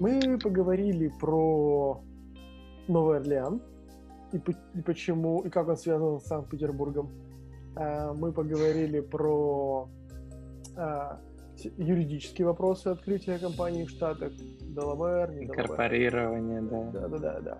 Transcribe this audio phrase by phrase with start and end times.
[0.00, 2.02] Мы поговорили про
[2.88, 3.60] Новый Орлеан
[4.32, 7.10] и, и почему, и как он связан с Санкт-Петербургом.
[7.76, 9.90] А, мы поговорили про
[10.74, 11.20] а,
[11.76, 14.32] юридические вопросы открытия компании в Штатах,
[14.62, 16.90] Делавэр, не Инкорпорирование, да.
[16.92, 17.58] Да, да, да, да.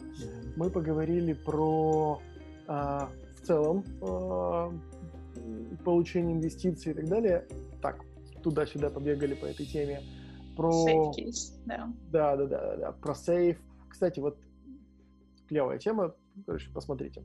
[0.57, 2.23] Мы поговорили про
[2.67, 4.73] а, в целом а,
[5.85, 7.47] получение инвестиций и так далее.
[7.83, 8.01] Так,
[8.43, 10.01] туда-сюда побегали по этой теме.
[10.57, 10.71] Про...
[10.89, 11.93] Safe case, да.
[12.11, 13.59] Да, да, да, да, про сейф.
[13.89, 14.39] Кстати, вот
[15.49, 16.15] клевая тема,
[16.47, 17.23] короче, посмотрите.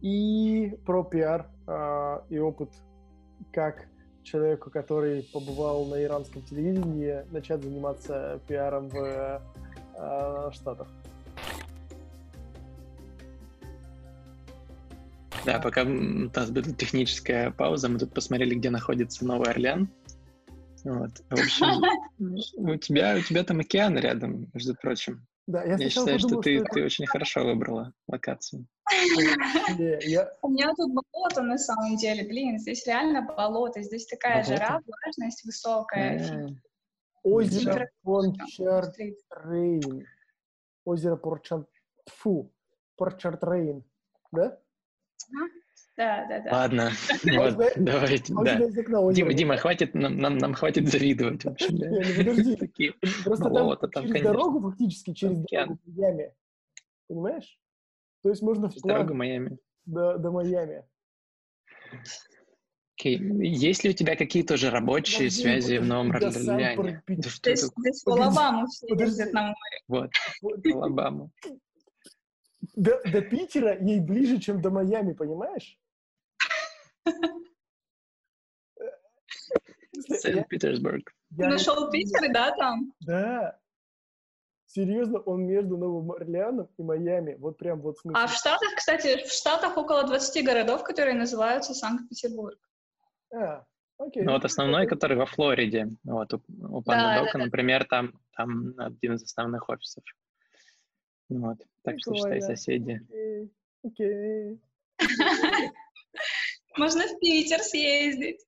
[0.00, 2.70] И про пиар э, и опыт,
[3.52, 3.86] как
[4.22, 9.42] человеку, который побывал на иранском телевидении, начать заниматься пиаром в
[9.94, 10.88] э, Штатах.
[15.44, 19.88] Да, пока у нас будет техническая пауза, мы тут посмотрели, где находится Новый Орлеан.
[20.84, 21.10] Вот.
[21.30, 21.82] В общем,
[22.56, 25.26] у тебя, у тебя там океан рядом, между прочим.
[25.46, 28.66] Да, я, я считаю, подумал, что, ты, что ты очень хорошо выбрала локацию.
[30.42, 35.44] У меня тут болото на самом деле, блин, здесь реально болото, здесь такая жара, влажность
[35.44, 36.48] высокая.
[37.24, 40.06] Озеро Порчартрейн.
[40.84, 41.66] Озеро Порчартрейн.
[42.08, 42.52] Фу,
[42.96, 43.84] Порчартрейн,
[44.32, 44.58] да?
[45.96, 46.50] Да, да, да.
[46.50, 46.90] Ладно,
[47.36, 49.12] вот, давайте, да.
[49.12, 51.44] Дима, Дима, хватит, нам, нам, нам хватит завидовать.
[51.44, 51.68] вообще.
[51.68, 56.32] Подожди, просто там через дорогу, фактически через дорогу в Майами.
[57.08, 57.58] Понимаешь?
[58.22, 58.94] То есть можно вплавь...
[58.94, 59.58] Дорога Майами.
[59.84, 60.84] До, до Майами.
[62.96, 63.18] Окей.
[63.18, 63.44] Okay.
[63.44, 67.02] Есть ли у тебя какие-то уже рабочие Подожди, связи в Новом Орлеане?
[67.08, 69.80] Здесь, здесь в Алабаму все ездят на море.
[69.88, 70.10] Вот,
[70.40, 71.30] в Алабаму.
[72.76, 75.78] До, до Питера ей ближе, чем до Майами, понимаешь?
[80.08, 81.12] Санкт-Петербург.
[81.36, 82.92] Ты нашел Питер, да, там?
[83.00, 83.58] Да.
[84.66, 87.34] Серьезно, он между Новым Орлеаном и Майами.
[87.34, 88.18] Вот прям вот смысл.
[88.18, 92.58] А в Штатах, кстати, в Штатах около 20 городов, которые называются Санкт-Петербург.
[93.34, 93.66] А,
[93.98, 94.22] окей.
[94.22, 95.88] Ну вот основной, который во Флориде.
[96.04, 100.04] Вот у, у Панда да, Дока, да, например, там, там один из основных офисов.
[101.28, 101.58] Вот.
[101.82, 102.00] Так Прикольно.
[102.00, 103.00] что, считай, соседи.
[103.84, 104.58] Окей.
[106.76, 108.40] Можно в Питер съездить.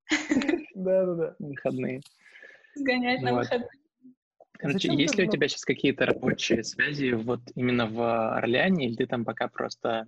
[0.75, 1.37] Да-да-да.
[1.39, 2.01] Выходные.
[2.75, 3.69] Сгонять на выходные.
[4.59, 8.97] Короче, Зачем есть ли у тебя сейчас какие-то рабочие связи вот именно в Орлеане, или
[8.97, 10.07] ты там пока просто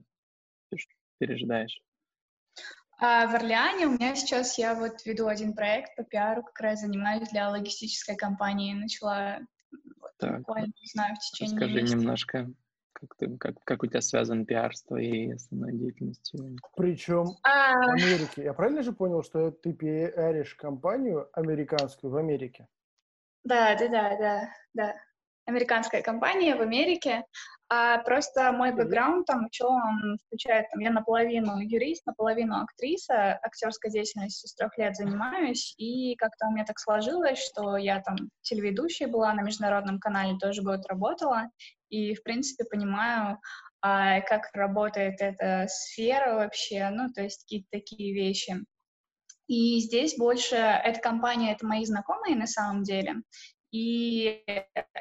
[1.19, 1.83] пережидаешь?
[2.99, 6.81] А в Орлеане у меня сейчас, я вот веду один проект по пиару, как раз
[6.81, 8.73] занимаюсь для логистической компании.
[8.73, 9.41] Начала
[10.01, 11.97] вот, так, буквально, не знаю, в течение Скажи месяца.
[11.97, 12.51] немножко,
[12.99, 16.57] как, ты, как, как у тебя связан пиар с твоей основной деятельностью?
[16.77, 17.75] Причем а...
[17.75, 18.45] в Америке.
[18.45, 22.67] Я правильно же понял, что ты пиаришь компанию американскую в Америке?
[23.45, 24.95] Да, да, да, да, да.
[25.47, 27.25] Американская компания в Америке.
[27.69, 33.91] А просто мой бэкграунд там, что он включает, там, я наполовину юрист, наполовину актриса, актерской
[33.91, 39.07] деятельностью с трех лет занимаюсь, и как-то у меня так сложилось, что я там телеведущей
[39.07, 41.51] была на международном канале, тоже год работала,
[41.89, 43.41] и, в принципе, понимаю,
[43.81, 48.65] а, как работает эта сфера вообще, ну, то есть какие-то такие вещи.
[49.49, 53.23] И здесь больше эта компания— это мои знакомые на самом деле.
[53.77, 54.43] И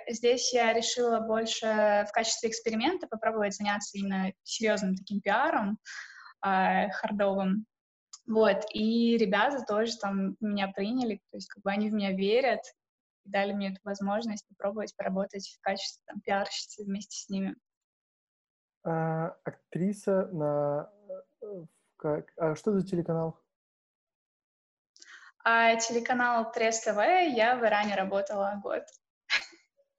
[0.10, 5.80] здесь я решила больше в качестве эксперимента попробовать заняться именно серьезным таким пиаром,
[6.46, 7.66] э, хардовым.
[8.28, 12.60] Вот, и ребята тоже там меня приняли, то есть как бы они в меня верят,
[13.24, 17.56] дали мне эту возможность попробовать поработать в качестве там, пиарщицы вместе с ними.
[18.84, 20.92] А, актриса на...
[21.42, 21.64] Э,
[21.96, 22.34] как...
[22.36, 23.40] А что за телеканал?
[25.48, 28.82] А телеканал Трес ТВ я в Иране работала год.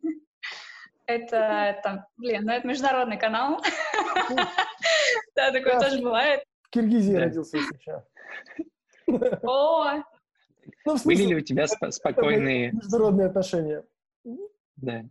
[1.07, 3.63] Это там, блин, ну это международный канал.
[5.37, 6.43] Да, такое тоже бывает.
[6.63, 8.05] В Киргизии родился сейчас.
[9.45, 10.03] О!
[10.85, 12.73] Ну, Были ли у тебя спокойные...
[12.73, 13.85] Международные отношения.
[14.77, 15.05] Да.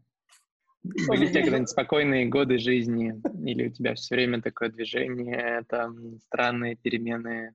[0.84, 3.14] Были у тебя когда-нибудь спокойные годы жизни?
[3.48, 7.54] Или у тебя все время такое движение, там, странные перемены?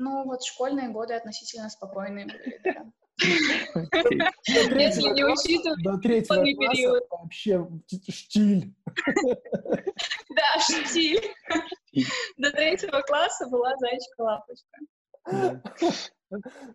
[0.00, 2.90] Ну, вот школьные годы относительно спокойные были, да.
[4.46, 7.04] Если не учитывать до третьего период.
[7.10, 7.68] Вообще
[8.08, 8.74] штиль.
[10.30, 11.20] Да, штиль.
[12.38, 14.78] До третьего класса была зайчка-лапочка.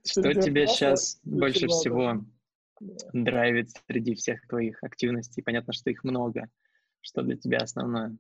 [0.05, 2.23] Что тебе сейчас больше всего
[3.11, 5.41] драйвит среди всех твоих активностей?
[5.41, 6.47] Понятно, что их много.
[7.01, 8.15] Что для тебя основное?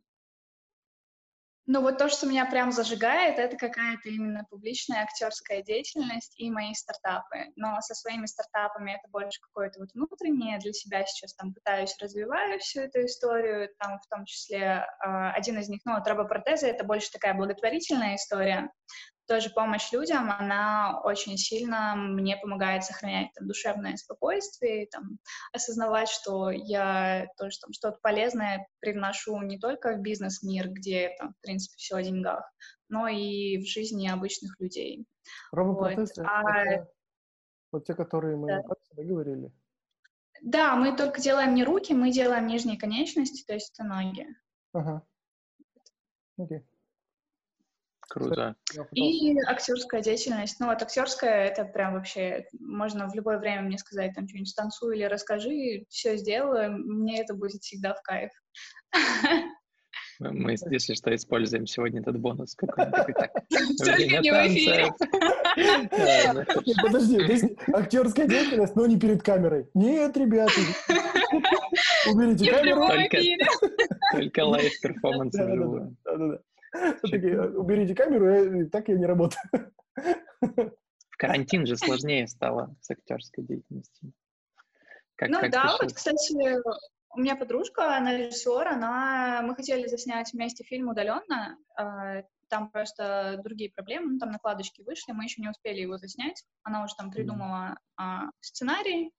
[1.67, 6.73] Ну вот то, что меня прям зажигает, это какая-то именно публичная актерская деятельность и мои
[6.75, 7.51] стартапы.
[7.55, 10.59] Но со своими стартапами это больше какое-то вот внутреннее.
[10.59, 13.69] Для себя сейчас там пытаюсь развиваю всю эту историю.
[13.79, 18.15] Там в том числе э, один из них, ну вот робопротезы, это больше такая благотворительная
[18.15, 18.69] история
[19.27, 25.17] тоже помощь людям, она очень сильно мне помогает сохранять там, душевное спокойствие, там,
[25.51, 31.41] осознавать, что я тоже там что-то полезное привношу не только в бизнес-мир, где там, в
[31.41, 32.43] принципе, все о деньгах,
[32.89, 35.05] но и в жизни обычных людей.
[35.51, 36.29] Робопротезы вот.
[36.29, 36.65] А...
[36.65, 36.91] это
[37.71, 38.63] вот те, которые мы да.
[39.03, 39.51] говорили?
[40.41, 44.27] Да, мы только делаем не руки, мы делаем нижние конечности, то есть это ноги.
[44.73, 45.01] Ага.
[46.37, 46.59] Окей.
[46.59, 46.74] Okay.
[48.09, 48.55] Круто.
[48.91, 50.59] И актерская деятельность.
[50.59, 54.97] Ну, вот актерская, это прям вообще, можно в любое время мне сказать, там, что-нибудь станцуй
[54.97, 58.31] или расскажи, все сделаю, мне это будет всегда в кайф.
[60.19, 63.15] Мы, если что, используем сегодня этот бонус какой-нибудь.
[63.77, 64.93] Только не в эфире.
[66.81, 67.43] Подожди, здесь
[67.73, 69.67] актерская деятельность, но не перед камерой.
[69.73, 70.53] Нет, ребята.
[72.09, 72.87] Уберите камеру.
[74.13, 75.97] Только live-перформанс вживую.
[77.01, 77.59] Да-да-да.
[77.59, 79.71] уберите камеру, так я не работаю.
[81.09, 84.11] В карантин же сложнее стало с актерской деятельностью.
[85.15, 86.35] Как, ну как да, вот, кстати,
[87.15, 93.39] у меня подружка, она режиссер, она, мы хотели заснять вместе фильм удаленно, а, там просто
[93.43, 97.11] другие проблемы, ну, там накладочки вышли, мы еще не успели его заснять, она уже там
[97.11, 99.11] придумала а, сценарий,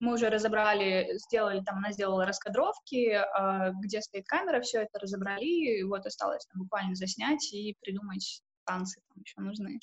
[0.00, 5.44] мы уже разобрали, сделали, там, она сделала раскадровки, а, где стоит камера, все это разобрали,
[5.44, 9.78] и вот осталось там, буквально заснять и придумать танцы там еще нужны.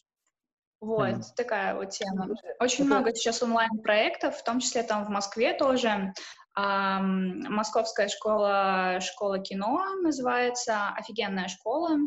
[0.82, 1.24] Вот, mm.
[1.36, 2.30] такая вот тема.
[2.60, 6.14] Очень много сейчас онлайн-проектов, в том числе там в Москве тоже.
[6.56, 11.98] А, Московская школа, школа кино называется, офигенная школа.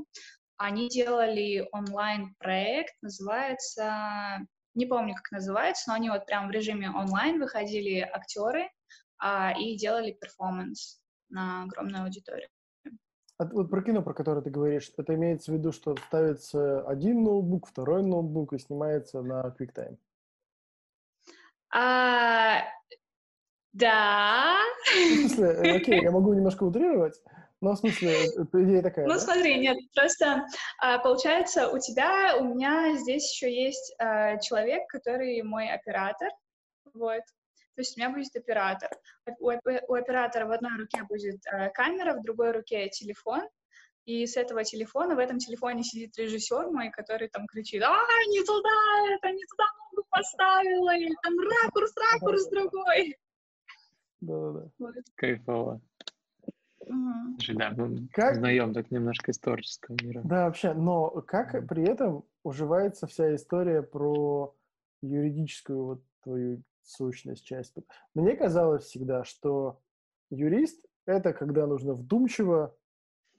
[0.56, 7.40] Они делали онлайн-проект, называется, не помню, как называется, но они вот прям в режиме онлайн
[7.40, 8.70] выходили актеры
[9.18, 12.48] а, и делали перформанс на огромную аудиторию.
[13.42, 17.24] А вот про кино, про которое ты говоришь, это имеется в виду, что ставится один
[17.24, 19.96] ноутбук, второй ноутбук и снимается на QuickTime?
[21.74, 22.62] А,
[23.72, 24.60] да.
[24.94, 27.20] В смысле, э, окей, я могу немножко утрировать,
[27.60, 28.14] ну, в смысле,
[28.52, 29.06] идея такая.
[29.08, 29.18] Ну, да?
[29.18, 30.46] смотри, нет, просто
[30.78, 36.28] а, получается, у тебя, у меня здесь еще есть а, человек, который мой оператор,
[36.94, 37.22] вот.
[37.74, 38.90] То есть у меня будет оператор.
[39.38, 43.42] У, у оператора в одной руке будет а, камера, в другой руке телефон,
[44.04, 48.44] и с этого телефона, в этом телефоне сидит режиссер мой, который там кричит, а, не
[48.44, 53.16] туда, это не туда ногу поставила, или там ракурс, ракурс другой.
[54.20, 54.70] Да-да-да.
[54.78, 54.94] Вот.
[55.14, 55.80] Кайфово.
[56.80, 57.36] Угу.
[57.54, 58.32] Да, мы как...
[58.32, 60.20] узнаем так немножко из творческого мира.
[60.24, 64.54] Да, вообще, но как при этом уживается вся история про
[65.00, 67.74] юридическую вот твою сущность, часть?
[68.14, 69.80] Мне казалось всегда, что
[70.30, 72.76] юрист— это когда нужно вдумчиво,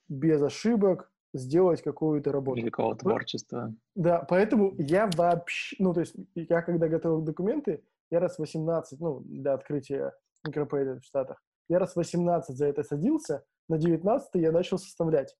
[0.10, 2.60] без ошибок сделать какую-то работу.
[2.60, 3.74] Великого творчества.
[3.96, 5.76] Да, поэтому я вообще...
[5.80, 10.14] Ну, то есть я когда готовил документы, я раз 18, ну, для открытия
[10.46, 15.36] микропейда в Штатах, я раз 18 за это садился, на 19 я начал составлять.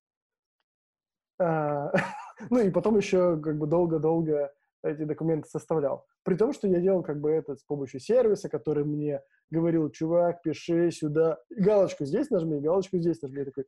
[1.40, 1.92] А,
[2.50, 4.54] ну и потом еще как бы долго-долго
[4.84, 6.06] эти документы составлял.
[6.24, 10.42] При том, что я делал как бы это с помощью сервиса, который мне говорил, чувак,
[10.42, 13.40] пиши сюда, галочку здесь нажми, галочку здесь нажми.
[13.40, 13.66] Я такой,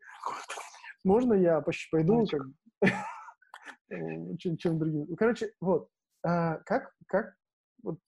[1.03, 2.41] можно я пойду как
[4.39, 5.15] чем, чем другим.
[5.15, 5.89] Короче, вот,
[6.23, 7.35] а, как, как
[7.81, 7.99] вот,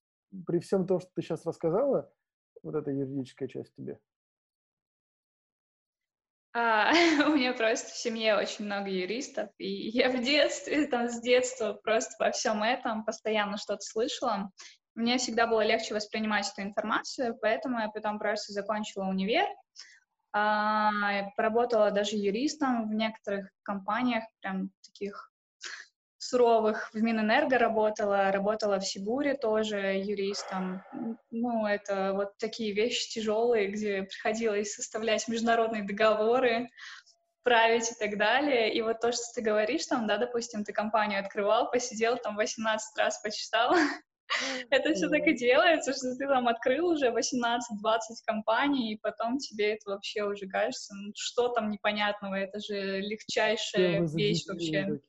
[0.46, 2.12] при всем том, что ты сейчас рассказала,
[2.64, 4.00] вот эта юридическая часть тебе?
[6.60, 6.92] А,
[7.28, 11.74] у меня просто в семье очень много юристов, и я в детстве, там, с детства
[11.74, 14.52] просто во всем этом постоянно что-то слышала.
[14.96, 19.46] Мне всегда было легче воспринимать эту информацию, поэтому я потом просто закончила универ,
[20.34, 25.27] а, поработала даже юристом в некоторых компаниях, прям таких
[26.28, 26.90] суровых.
[26.94, 30.84] В Минэнерго работала, работала в Сибуре тоже юристом.
[31.32, 36.70] Ну, это вот такие вещи тяжелые, где приходилось составлять международные договоры,
[37.44, 38.74] править и так далее.
[38.74, 42.98] И вот то, что ты говоришь, там, да, допустим, ты компанию открывал, посидел там 18
[42.98, 43.74] раз, почитал,
[44.70, 47.60] Это все так и делается, что ты там открыл уже 18-20
[48.26, 54.06] компаний, и потом тебе это вообще уже кажется, ну что там непонятного, это же легчайшая
[54.08, 55.00] вещь вообще.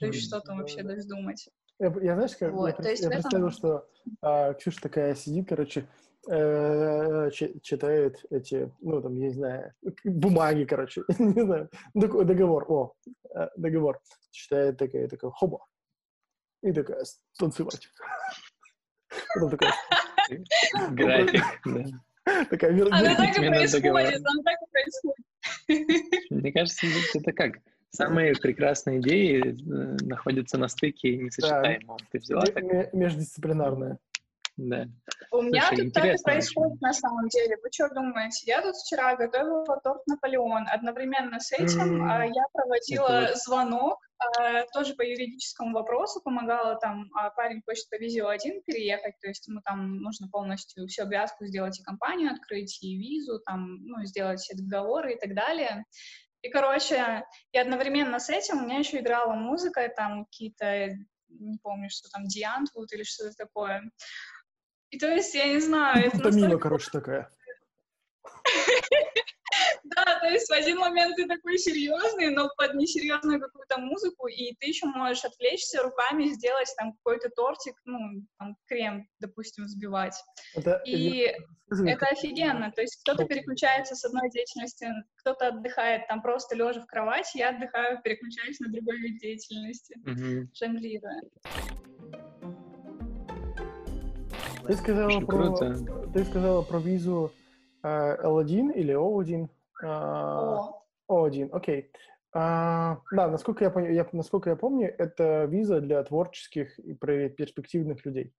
[0.00, 1.48] То есть что там вообще даже думать.
[1.80, 3.50] Я, я знаешь, как вот, я, я представил, этом...
[3.50, 3.88] что
[4.20, 5.86] а, Ксюша такая сидит, короче,
[6.28, 7.30] э,
[7.62, 9.72] читает эти, ну, там, я не знаю,
[10.04, 12.94] бумаги, короче, не знаю, договор, о,
[13.34, 14.00] э, договор,
[14.32, 15.64] читает такая, такая, хоба,
[16.62, 17.04] и такая,
[17.38, 17.88] танцевать.
[19.38, 19.74] Потом такая...
[20.90, 22.44] График, да.
[22.50, 26.30] Такая Оно так и происходит, оно так и происходит.
[26.30, 27.58] Мне кажется, это как?
[27.90, 31.96] Самые прекрасные идеи э, находятся на стыке несочетаемого.
[32.12, 32.92] Ты взяла так?
[32.92, 33.96] Междисциплинарные.
[34.58, 34.86] Да.
[35.30, 36.80] У меня Слушай, тут так и происходит очень.
[36.80, 37.56] на самом деле.
[37.62, 38.42] Вы что думаете?
[38.44, 40.66] Я тут вчера готовила торт Наполеон.
[40.68, 42.32] Одновременно с этим mm-hmm.
[42.34, 47.94] я проводила Это звонок а, тоже по юридическому вопросу, помогала там, а парень хочет по
[47.98, 52.82] визе 1 переехать, то есть ему там нужно полностью всю обвязку сделать и компанию открыть,
[52.82, 55.84] и визу, там, ну, сделать все договоры и так далее.
[56.42, 60.88] И, короче, и одновременно с этим у меня еще играла музыка, там какие-то,
[61.28, 63.82] не помню, что там, Диантвуд или что-то такое.
[64.90, 66.08] И то есть, я не знаю...
[66.08, 66.58] Это настолько...
[66.58, 67.30] короче, такая.
[69.84, 74.54] Да, то есть в один момент ты такой серьезный, но под несерьезную какую-то музыку, и
[74.60, 77.98] ты еще можешь отвлечься руками, сделать там какой-то тортик, ну,
[78.38, 80.14] там, крем, допустим, взбивать.
[80.54, 81.92] Это, и я...
[81.92, 82.70] это офигенно.
[82.72, 87.50] То есть кто-то переключается с одной деятельности, кто-то отдыхает там просто лежа в кровати, я
[87.50, 90.46] отдыхаю, переключаюсь на другой вид деятельности, mm-hmm.
[90.54, 91.20] жонглируя.
[94.68, 95.54] Ты сказала, про,
[96.12, 97.32] ты сказала про визу
[97.82, 99.48] uh, L1 или O1?
[99.82, 100.58] Uh,
[101.10, 101.90] O1, окей.
[102.36, 108.34] Uh, да, насколько я, я, насколько я помню, это виза для творческих и перспективных людей.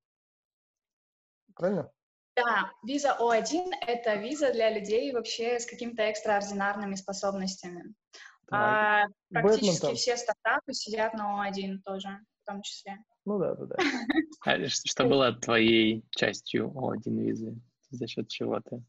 [1.56, 1.92] Правильно?
[2.36, 7.96] Да, виза О1— это виза для людей вообще с какими-то экстраординарными способностями.
[8.52, 12.10] А, практически Бэтмен все стартапы сидят на О1 тоже,
[12.44, 13.00] в том числе.
[13.30, 13.76] Ну да, да, да.
[14.44, 17.56] А что было твоей частью О1 визы?
[17.92, 18.82] За счет чего ты?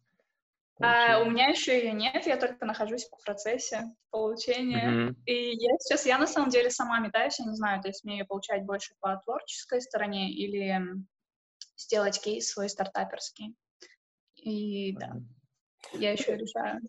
[0.80, 5.10] А, у меня еще ее нет, я только нахожусь в процессе получения.
[5.10, 5.24] Mm-hmm.
[5.26, 8.20] И я сейчас, я на самом деле сама метаюсь, я не знаю, то есть мне
[8.20, 10.82] ее получать больше по творческой стороне или
[11.76, 13.54] сделать кейс свой стартаперский.
[14.36, 15.16] И да,
[15.92, 16.80] я еще решаю.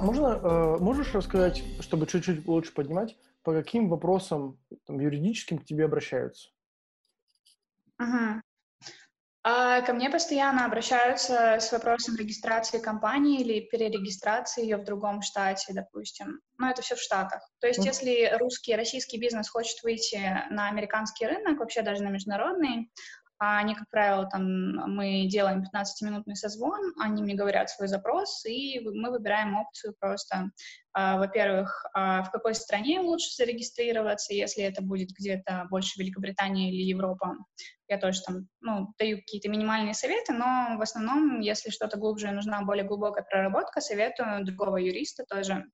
[0.00, 5.84] Можно, э, можешь рассказать, чтобы чуть-чуть лучше поднимать, по каким вопросам там, юридическим к тебе
[5.84, 6.50] обращаются?
[7.98, 8.42] Ага.
[9.44, 15.72] А ко мне постоянно обращаются с вопросом регистрации компании или перерегистрации ее в другом штате,
[15.72, 16.40] допустим.
[16.58, 17.42] Но это все в Штатах.
[17.58, 17.86] То есть, mm.
[17.86, 20.20] если русский, российский бизнес хочет выйти
[20.50, 22.92] на американский рынок, вообще даже на международный,
[23.44, 24.44] они, как правило, там,
[24.94, 30.50] мы делаем 15-минутный созвон, они мне говорят свой запрос, и мы выбираем опцию просто,
[30.92, 36.82] а, во-первых, а, в какой стране лучше зарегистрироваться, если это будет где-то больше Великобритания или
[36.82, 37.36] Европа.
[37.88, 42.62] Я тоже там, ну, даю какие-то минимальные советы, но в основном, если что-то глубже, нужна
[42.62, 45.66] более глубокая проработка, советую другого юриста тоже.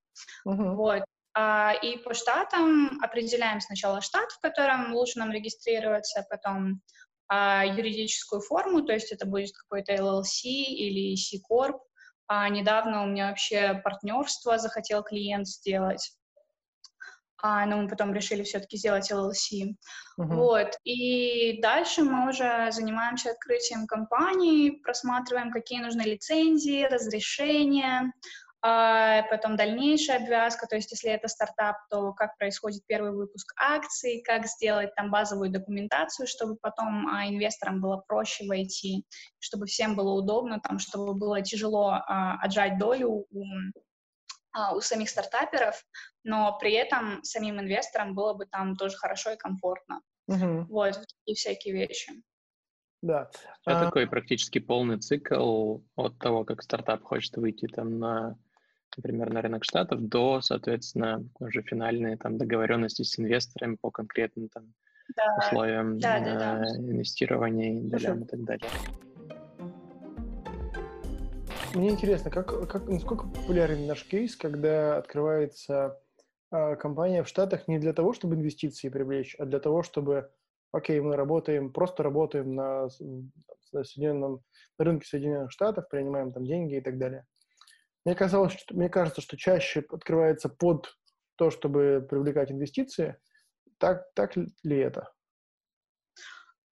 [0.47, 0.73] Uh-huh.
[0.73, 1.03] Вот.
[1.35, 6.81] А, и по штатам определяем сначала штат, в котором лучше нам регистрироваться, потом
[7.29, 11.79] а, юридическую форму, то есть это будет какой-то LLC или C-Corp.
[12.27, 16.13] А недавно у меня вообще партнерство захотел клиент сделать.
[17.41, 19.75] А, но мы потом решили все-таки сделать LLC.
[20.19, 20.25] Uh-huh.
[20.25, 20.73] Вот.
[20.83, 28.11] И дальше мы уже занимаемся открытием компании, просматриваем, какие нужны лицензии, разрешения,
[28.61, 34.21] а потом дальнейшая обвязка, то есть если это стартап, то как происходит первый выпуск акций,
[34.25, 39.05] как сделать там базовую документацию, чтобы потом а, инвесторам было проще войти,
[39.39, 43.45] чтобы всем было удобно, там, чтобы было тяжело а, отжать долю у,
[44.51, 45.81] а, у самих стартаперов,
[46.25, 50.01] но при этом самим инвесторам было бы там тоже хорошо и комфортно.
[50.27, 50.65] Угу.
[50.69, 52.11] Вот, такие всякие вещи.
[53.01, 53.29] Да.
[53.65, 53.85] Это а...
[53.85, 58.37] такой практически полный цикл от того, как стартап хочет выйти там на
[58.97, 64.73] например, на рынок Штатов, до, соответственно, уже финальные там договоренности с инвесторами по конкретным там
[65.15, 65.37] да.
[65.39, 66.63] условиям да, да, да.
[66.77, 68.69] инвестирования и, долям и так далее.
[71.75, 76.01] Мне интересно, как, как, насколько популярен наш кейс, когда открывается
[76.51, 80.31] э, компания в Штатах не для того, чтобы инвестиции привлечь, а для того, чтобы,
[80.71, 82.89] окей, мы работаем, просто работаем на,
[83.71, 84.41] на, Соединенном,
[84.79, 87.25] на рынке Соединенных Штатов, принимаем там деньги и так далее.
[88.05, 90.97] Мне, казалось, что, мне кажется, что чаще открывается под
[91.35, 93.17] то, чтобы привлекать инвестиции.
[93.77, 95.11] Так, так ли это?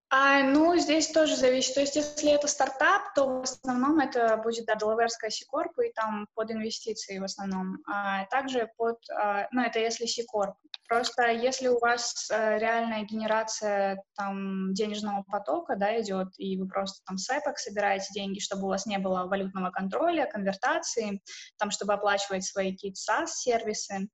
[0.09, 1.73] А, ну, здесь тоже зависит.
[1.73, 6.27] То есть, если это стартап, то в основном это будет, да, Делаверская C-Corp, и там
[6.33, 7.79] под инвестиции в основном.
[7.85, 10.53] А также под, а, ну, это если C-Corp.
[10.87, 17.03] Просто если у вас а, реальная генерация там денежного потока, да, идет, и вы просто
[17.05, 21.21] там с эпок собираете деньги, чтобы у вас не было валютного контроля, конвертации,
[21.57, 24.07] там, чтобы оплачивать свои какие-то SaaS-сервисы,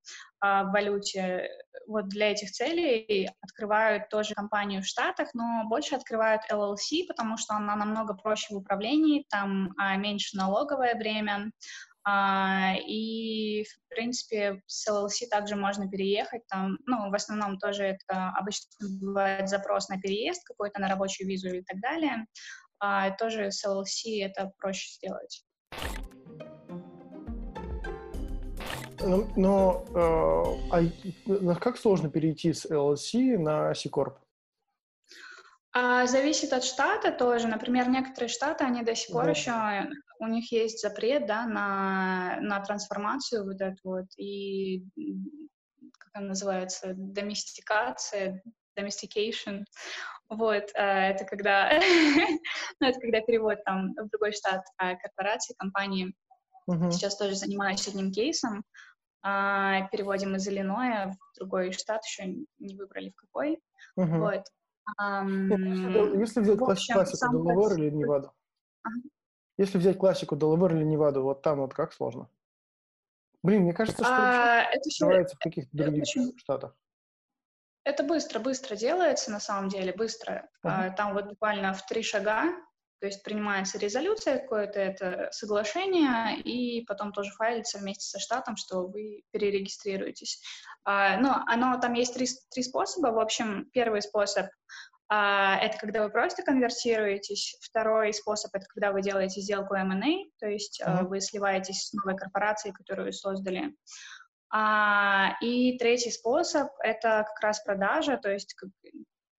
[0.43, 1.49] в валюте.
[1.87, 7.55] Вот для этих целей открывают тоже компанию в Штатах, но больше открывают LLC, потому что
[7.55, 11.51] она намного проще в управлении, там а, меньше налоговое бремя,
[12.05, 16.45] а, и, в принципе, с LLC также можно переехать.
[16.47, 18.69] Там, ну, в основном тоже это обычно
[18.99, 22.25] бывает запрос на переезд какой-то, на рабочую визу и так далее.
[22.79, 25.45] А, тоже с LLC это проще сделать.
[29.05, 29.85] Но, но
[30.69, 34.17] э, а как сложно перейти с LLC на C-Corp?
[35.75, 37.47] А, зависит от штата тоже.
[37.47, 39.31] Например, некоторые штаты, они до сих пор да.
[39.31, 44.83] еще, у них есть запрет, да, на, на трансформацию вот эту вот, и,
[45.97, 48.43] как она называется, доместикация,
[48.79, 49.63] domestication.
[50.29, 51.71] Вот, э, это когда,
[52.79, 56.13] ну, это когда перевод там в другой штат а, корпорации, компании.
[56.69, 56.91] Uh-huh.
[56.91, 58.63] Сейчас тоже занимаюсь одним кейсом
[59.23, 62.27] а, переводим из Иллиноя в другой штат, еще
[62.59, 63.59] не выбрали в какой.
[63.95, 64.17] Угу.
[64.17, 64.43] Вот.
[65.01, 68.33] Um, если взять общем, классику Делавер или Неваду,
[68.83, 68.95] ага.
[69.57, 72.27] если взять классику Делавер или Неваду, вот там вот как сложно?
[73.43, 76.37] Блин, мне кажется, что а, это открывается в каких-то других очень...
[76.37, 76.75] штатах.
[77.85, 80.49] Это быстро, быстро делается на самом деле, быстро.
[80.63, 80.87] Uh-huh.
[80.87, 82.45] А, там вот буквально в три шага
[83.03, 88.87] то есть принимается резолюция какое-то, это соглашение, и потом тоже файлится вместе со штатом, что
[88.87, 90.41] вы перерегистрируетесь.
[90.85, 93.07] А, но оно, там есть три, три способа.
[93.07, 94.45] В общем, первый способ
[95.09, 97.57] а, это когда вы просто конвертируетесь.
[97.59, 101.03] Второй способ— это когда вы делаете сделку M&A, то есть mm-hmm.
[101.03, 103.75] вы сливаетесь с новой корпорацией, которую создали.
[104.49, 108.55] А, и третий способ— это как раз продажа, то есть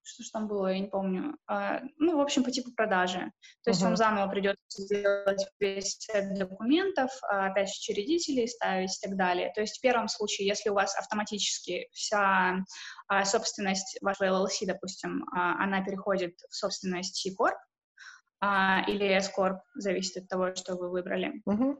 [0.05, 1.37] что же там было, я не помню.
[1.47, 3.33] А, ну, в общем, по типу продажи.
[3.65, 3.87] То есть uh-huh.
[3.87, 9.51] вам заново придется сделать весь сет документов, а, опять же, учредителей ставить и так далее.
[9.55, 12.59] То есть в первом случае, если у вас автоматически вся
[13.09, 17.57] а, собственность вашего LLC, допустим, а, она переходит в собственность C-Corp
[18.41, 21.43] а, или S-Corp, зависит от того, что вы выбрали.
[21.49, 21.77] Uh-huh.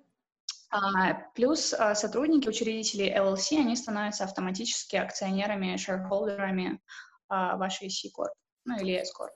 [1.35, 6.81] Плюс а, сотрудники, учредители LLC, они становятся автоматически акционерами, шерхолдерами
[7.29, 8.33] вашей C-Corp,
[8.65, 9.31] ну или S-Corp.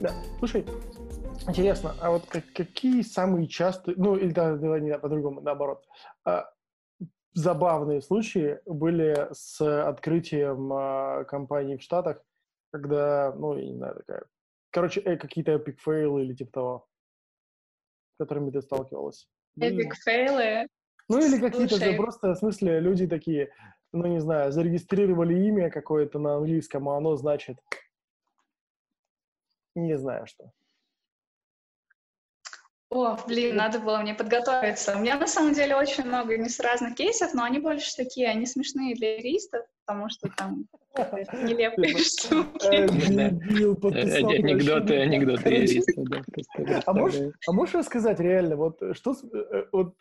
[0.00, 0.64] Да, слушай,
[1.48, 5.84] интересно, а вот как, какие самые частые, ну или да, давай не по-другому, наоборот,
[6.24, 6.50] а,
[7.34, 12.22] забавные случаи были с открытием а, компаний в Штатах,
[12.70, 14.24] когда, ну, я не знаю, такая,
[14.70, 16.88] короче, э, какие-то эпик фейлы или типа того,
[18.14, 19.28] с которыми ты сталкивалась?
[19.60, 20.68] Эпик фейлы?
[21.08, 23.50] Ну или какие-то же просто, в смысле, люди такие,
[23.92, 27.58] ну, не знаю, зарегистрировали имя какое-то на английском, а оно значит
[29.74, 30.52] не знаю что.
[32.90, 34.96] О, блин, надо было мне подготовиться.
[34.96, 38.28] У меня на самом деле очень много не с разных кейсов, но они больше такие,
[38.28, 40.64] они смешные для юристов, потому что там
[40.96, 42.66] нелепые штуки.
[44.38, 46.22] Анекдоты, анекдоты юристов, да.
[46.86, 49.94] А можешь, а можешь рассказать реально, вот что, э, вот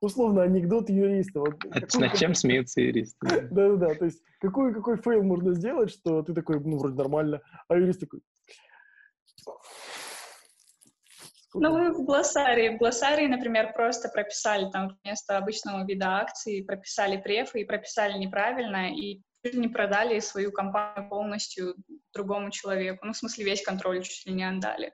[0.00, 1.40] условно анекдот юриста.
[1.40, 3.26] Вот, а какой, над чем смеются юристы?
[3.50, 7.76] Да-да-да, то есть какой, какой fail можно сделать, что ты такой, ну, вроде нормально, а
[7.76, 8.20] юрист такой...
[11.54, 12.70] Ну, вы в глоссарии.
[12.70, 18.92] В глоссарии, например, просто прописали там вместо обычного вида акций, прописали префы и прописали неправильно,
[18.92, 21.76] и не продали свою компанию полностью
[22.12, 23.06] другому человеку.
[23.06, 24.92] Ну, в смысле, весь контроль чуть ли не отдали.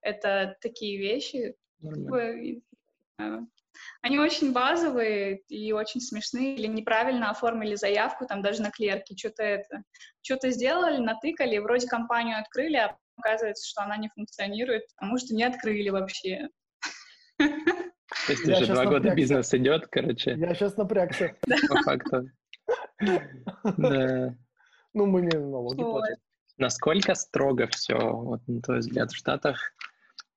[0.00, 1.54] Это такие вещи.
[1.80, 3.48] Нормально.
[4.00, 9.42] Они очень базовые и очень смешные, или неправильно оформили заявку, там даже на клерке, что-то
[9.42, 9.82] это,
[10.20, 15.44] что-то сделали, натыкали, вроде компанию открыли, а оказывается, что она не функционирует, потому что не
[15.44, 16.48] открыли вообще.
[17.38, 20.34] То есть уже два года бизнес идет, короче.
[20.38, 21.36] Я сейчас напрягся.
[21.68, 22.30] По факту.
[23.76, 24.34] Да.
[24.94, 26.16] Ну, мы не налоги платим.
[26.56, 29.72] Насколько строго все, вот, на твой взгляд, в Штатах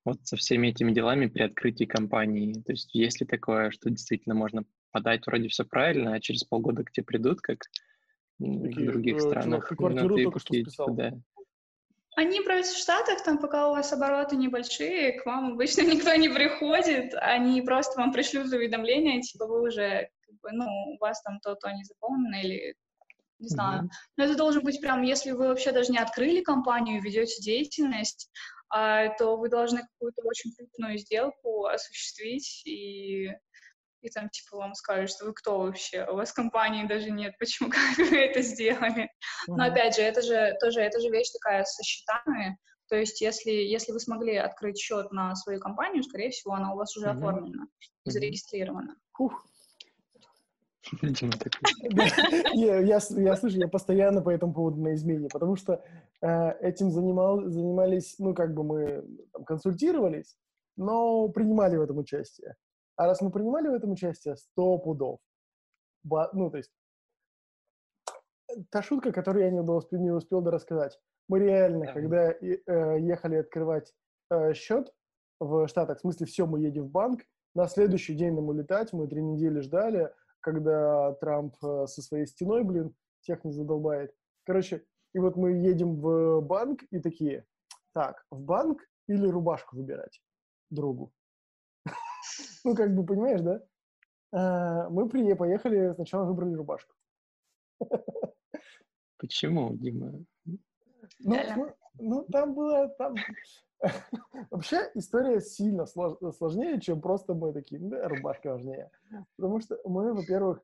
[0.05, 2.53] вот со всеми этими делами при открытии компании?
[2.61, 6.83] То есть есть ли такое, что действительно можно подать вроде все правильно, а через полгода
[6.83, 7.59] к тебе придут, как
[8.37, 9.69] в других э, странах?
[9.69, 10.93] Чувак, квартиру ну, только что списал.
[10.93, 11.13] Да.
[12.15, 16.29] Они просто в Штатах, там, пока у вас обороты небольшие, к вам обычно никто не
[16.29, 21.39] приходит, они просто вам пришлют уведомления, типа, вы уже, как бы, ну, у вас там
[21.39, 22.75] то-то не заполнено, или
[23.39, 23.89] не знаю.
[24.17, 28.29] Но это должен быть прям, если вы вообще даже не открыли компанию, ведете деятельность,
[28.69, 33.31] а, то вы должны какую-то очень крупную сделку осуществить, и,
[34.01, 37.69] и там, типа, вам скажут, что вы кто вообще, у вас компании даже нет, почему,
[37.97, 39.03] как вы это сделали.
[39.03, 39.55] Mm-hmm.
[39.55, 42.57] Но, опять же, это же тоже, это же вещь такая со счетами,
[42.91, 46.75] то есть, если, если вы смогли открыть счет на свою компанию, скорее всего, она у
[46.75, 47.17] вас уже mm-hmm.
[47.17, 48.11] оформлена, mm-hmm.
[48.11, 48.95] зарегистрирована.
[49.17, 49.45] Ух.
[52.53, 55.81] Я, я, я слышу, я постоянно по этому поводу на измене, потому что
[56.21, 59.05] э, этим занимал, занимались, ну, как бы мы
[59.45, 60.35] консультировались,
[60.75, 62.55] но принимали в этом участие.
[62.95, 65.19] А раз мы принимали в этом участие, сто пудов.
[66.03, 66.71] Ба, ну, то есть,
[68.69, 70.99] та шутка, которую я не, успел, не успел рассказать.
[71.27, 71.93] Мы реально, да.
[71.93, 73.93] когда э, ехали открывать
[74.29, 74.91] э, счет
[75.39, 77.21] в Штатах, в смысле, все, мы едем в банк,
[77.53, 82.63] на следующий день нам улетать, мы три недели ждали, когда Трамп э, со своей стеной,
[82.63, 84.13] блин, всех не задолбает.
[84.45, 87.45] Короче, и вот мы едем в банк и такие,
[87.93, 90.21] так, в банк или рубашку выбирать
[90.69, 91.11] другу?
[92.63, 93.61] Ну, как бы, понимаешь, да?
[94.33, 96.93] А, мы при поехали, сначала выбрали рубашку.
[99.17, 100.13] Почему, Дима?
[100.45, 103.15] Ну, ну, ну там было, там...
[104.51, 106.17] Вообще история сильно слож...
[106.37, 108.91] сложнее, чем просто мы такие, да, рубашка важнее.
[109.37, 110.61] Потому что мы, во-первых,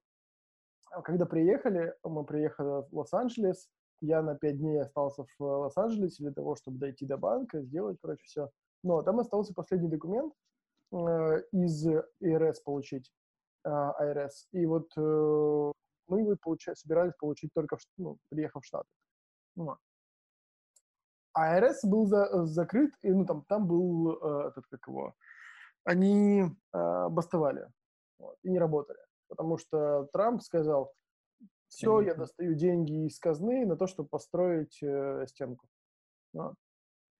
[1.03, 3.69] когда приехали, мы приехали в Лос-Анджелес,
[4.01, 8.23] я на пять дней остался в Лос-Анджелесе для того, чтобы дойти до банка, сделать, короче,
[8.25, 8.49] все.
[8.83, 10.33] Но там остался последний документ
[10.91, 11.85] из
[12.19, 13.11] ИРС получить,
[13.65, 14.47] э, АРС.
[14.51, 15.71] И вот э,
[16.07, 18.87] мы его получа- собирались получить только, в, ну, приехав в Штаты.
[19.55, 19.75] Ну,
[21.33, 25.13] АРС был за, закрыт, и ну, там, там был э, этот, как его,
[25.83, 27.67] они э, бастовали
[28.19, 28.99] вот, и не работали.
[29.27, 30.93] Потому что Трамп сказал,
[31.67, 35.67] все, я достаю деньги из казны на то, чтобы построить э, стенку.
[36.33, 36.55] Вот.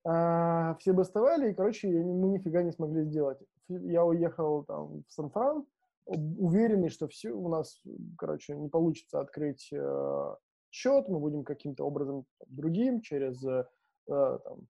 [0.06, 3.40] А, все бастовали, и, короче, мы нифига не смогли сделать.
[3.70, 5.66] Я уехал там в Сан-Фран,
[6.06, 7.82] уверенный, что все у нас,
[8.18, 10.36] короче, не получится открыть э,
[10.72, 13.66] счет, мы будем каким-то образом другим, через э,
[14.08, 14.68] Э, там,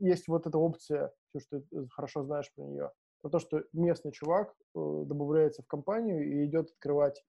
[0.00, 2.90] есть вот эта опция, все, что ты хорошо знаешь про нее,
[3.22, 7.24] про то, что местный чувак э, добавляется в компанию и идет открывать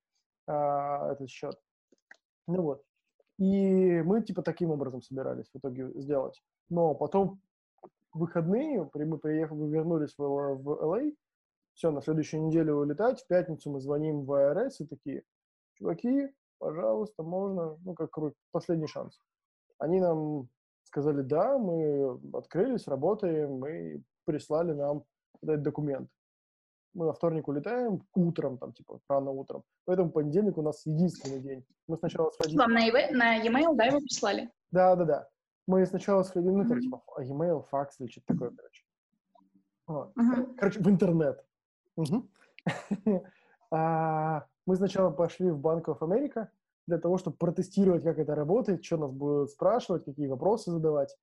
[0.47, 1.59] а, этот счет.
[2.47, 2.83] Ну вот.
[3.37, 6.41] И мы типа таким образом собирались в итоге сделать.
[6.69, 7.41] Но потом
[8.15, 11.15] выходные мы приехали, вернулись в, в LA,
[11.73, 15.23] все, на следующую неделю улетать, в пятницу мы звоним в АРС и такие,
[15.73, 18.11] чуваки, пожалуйста, можно, ну, как
[18.51, 19.19] последний шанс.
[19.77, 20.47] Они нам
[20.83, 25.03] сказали, да, мы открылись, работаем, и прислали нам
[25.41, 26.09] этот документ.
[26.93, 29.63] Мы во вторник улетаем утром, там, типа, рано утром.
[29.83, 31.65] Поэтому понедельник у нас единственный день.
[31.87, 32.57] Мы сначала сходили...
[32.57, 34.49] Вам на, e- на e-mail, да, его прислали?
[34.71, 35.29] Да, да, да.
[35.67, 36.79] Мы сначала сходили, ну, mm-hmm.
[36.79, 38.83] типа, e-mail, факс или что-то такое, короче.
[39.87, 40.13] Вот.
[40.17, 40.55] Mm-hmm.
[40.57, 41.45] Короче, в интернет.
[41.97, 43.21] Mm-hmm.
[43.71, 46.49] а, мы сначала пошли в Bank of America,
[46.87, 51.15] для того, чтобы протестировать, как это работает, что нас будут спрашивать, какие вопросы задавать.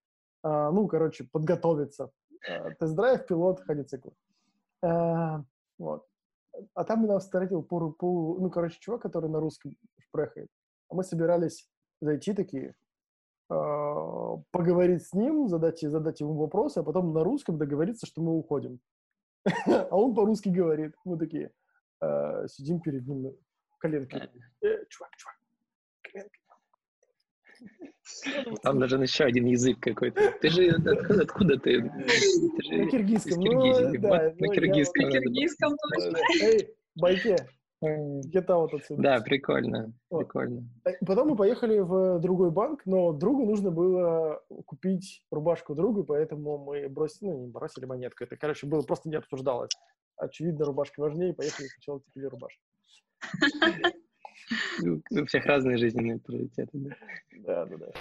[0.43, 2.11] А, ну, короче, подготовиться.
[2.49, 4.11] А, тест-драйв, пилот, ходицикл.
[4.83, 5.45] А,
[5.79, 6.07] вот.
[6.75, 10.49] А там нас встретил полу, полу, ну, короче, чувак, который на русском шпрехает.
[10.89, 11.69] А мы собирались
[12.01, 12.75] зайти такие,
[14.51, 18.81] поговорить с ним, задать, задать ему вопросы, а потом на русском договориться, что мы уходим.
[19.67, 20.95] А он по-русски говорит.
[21.05, 21.51] Мы такие
[22.01, 23.37] а, сидим перед ним
[23.79, 24.17] коленки.
[24.63, 25.37] Э, чувак, чувак,
[28.63, 30.33] там даже еще один язык какой-то.
[30.41, 31.81] Ты же откуда, откуда ты?
[31.83, 33.41] ты же на киргизском.
[33.41, 35.05] Ну, да, на киргизском.
[35.05, 36.19] На киргизском точно.
[36.41, 37.37] Эй, байке.
[37.83, 39.03] Где-то вот отсюда.
[39.03, 40.21] Да, прикольно, вот.
[40.21, 40.69] прикольно.
[40.85, 46.59] Э, потом мы поехали в другой банк, но другу нужно было купить рубашку другу, поэтому
[46.59, 48.23] мы бросили, ну, не бросили монетку.
[48.23, 49.73] Это, короче, было просто не обсуждалось.
[50.17, 52.63] Очевидно, рубашка важнее, поехали сначала купили рубашку.
[55.11, 56.97] У всех разные жизненные приоритеты.
[57.45, 57.93] Да, да, да.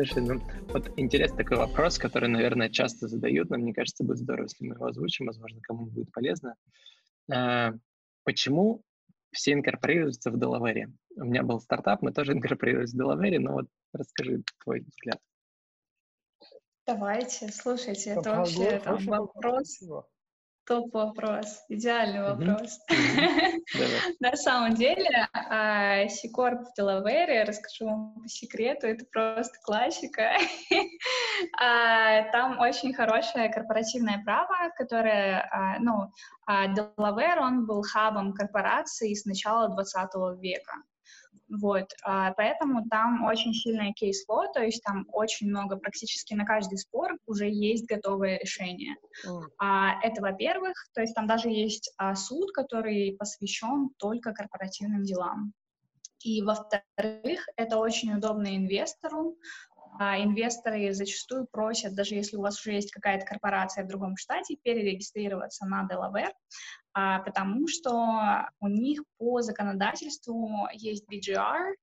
[0.00, 4.44] Слушай, ну вот интересный такой вопрос, который, наверное, часто задают, но мне кажется, будет здорово,
[4.44, 6.54] если мы его озвучим, возможно, кому будет полезно.
[7.30, 7.74] А,
[8.24, 8.82] почему
[9.30, 10.90] все инкорпорируются в Делавере?
[11.16, 15.20] У меня был стартап, мы тоже инкорпорировались в Делавере, но вот расскажи твой взгляд.
[16.86, 19.82] Давайте, слушайте, это вообще там, вопрос
[20.70, 22.78] Топ-вопрос, идеальный вопрос.
[24.20, 25.26] На самом деле,
[26.08, 30.30] Сикорп в Делавере, расскажу вам по секрету, это просто классика.
[31.58, 36.12] А, там очень хорошее корпоративное право, которое, а, ну,
[36.46, 40.74] Delaware, он был хабом корпорации с начала 20 века.
[41.50, 47.18] Вот, поэтому там очень сильное кейс-ло, то есть там очень много, практически на каждый спор
[47.26, 48.94] уже есть готовое решение.
[49.26, 49.98] Mm.
[50.04, 55.52] Это, во-первых, то есть там даже есть суд, который посвящен только корпоративным делам.
[56.22, 59.36] И, во-вторых, это очень удобно инвестору.
[59.98, 64.56] А инвесторы зачастую просят, даже если у вас уже есть какая-то корпорация в другом штате,
[64.62, 65.86] перерегистрироваться на
[66.92, 71.74] а, потому что у них по законодательству есть BGR,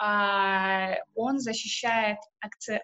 [0.00, 2.18] а, он защищает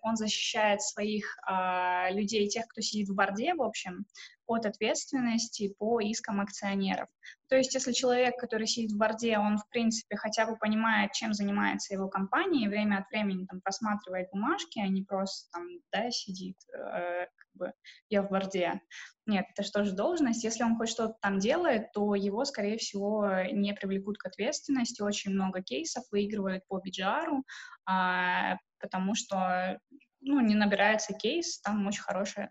[0.02, 4.06] он защищает своих а, людей, тех, кто сидит в борде, в общем,
[4.46, 7.08] от ответственности по искам акционеров.
[7.48, 11.34] То есть, если человек, который сидит в борде, он, в принципе, хотя бы понимает, чем
[11.34, 16.10] занимается его компания, и время от времени там просматривает бумажки, а не просто там, да,
[16.10, 17.72] сидит, э, как бы,
[18.08, 18.80] я в борде.
[19.26, 20.44] Нет, это же должность.
[20.44, 25.02] Если он хоть что-то там делает, то его, скорее всего, не привлекут к ответственности.
[25.02, 27.42] Очень много кейсов выигрывают по BGR,
[27.86, 29.78] а, потому что
[30.20, 32.48] ну, не набирается кейс, там очень хорошее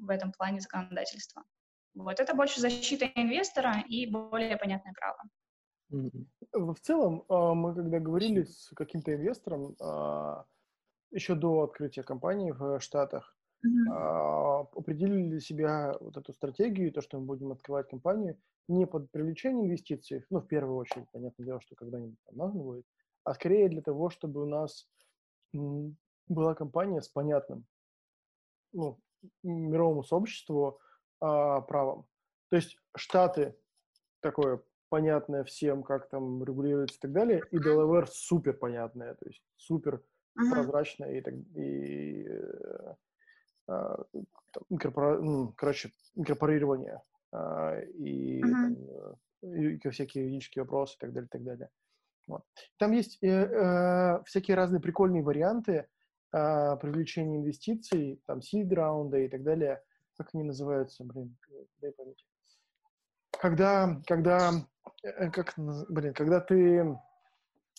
[0.00, 1.44] в этом плане законодательство.
[1.94, 5.22] Вот это больше защита инвестора и более понятное право.
[6.52, 10.44] В целом, а, мы когда говорили с каким-то инвестором а,
[11.10, 13.36] еще до открытия компании в Штатах,
[13.66, 14.68] mm-hmm.
[14.76, 19.66] определили для себя вот эту стратегию, то, что мы будем открывать компанию не под привлечение
[19.66, 22.86] инвестиций, ну, в первую очередь, понятное дело, что когда-нибудь там нужно будет,
[23.24, 24.88] а скорее для того, чтобы у нас
[26.28, 27.66] была компания с понятным,
[28.72, 29.00] ну,
[29.42, 30.80] мировому сообществу
[31.20, 32.06] а, правом.
[32.50, 33.56] То есть Штаты
[34.20, 39.42] такое понятное всем, как там регулируется и так далее, и Delaware супер понятное, то есть
[39.56, 40.02] супер
[40.38, 40.50] uh-huh.
[40.50, 42.94] прозрачное и, так, и э,
[43.68, 44.04] а,
[44.50, 45.20] там, инкорпора...
[45.20, 47.00] ну, короче, инкорпорирование
[47.32, 48.50] а, и, uh-huh.
[48.50, 48.76] там,
[49.42, 51.70] и, и всякие юридические вопросы и так далее, и так далее.
[52.26, 52.42] Вот.
[52.78, 55.86] Там есть э, э, всякие разные прикольные варианты
[56.32, 59.82] э, привлечения инвестиций, там сид раунда и так далее.
[60.16, 61.36] Как они называются, блин,
[61.80, 62.24] дай память.
[63.30, 64.52] Когда, когда,
[65.02, 66.98] э, как, блин, когда ты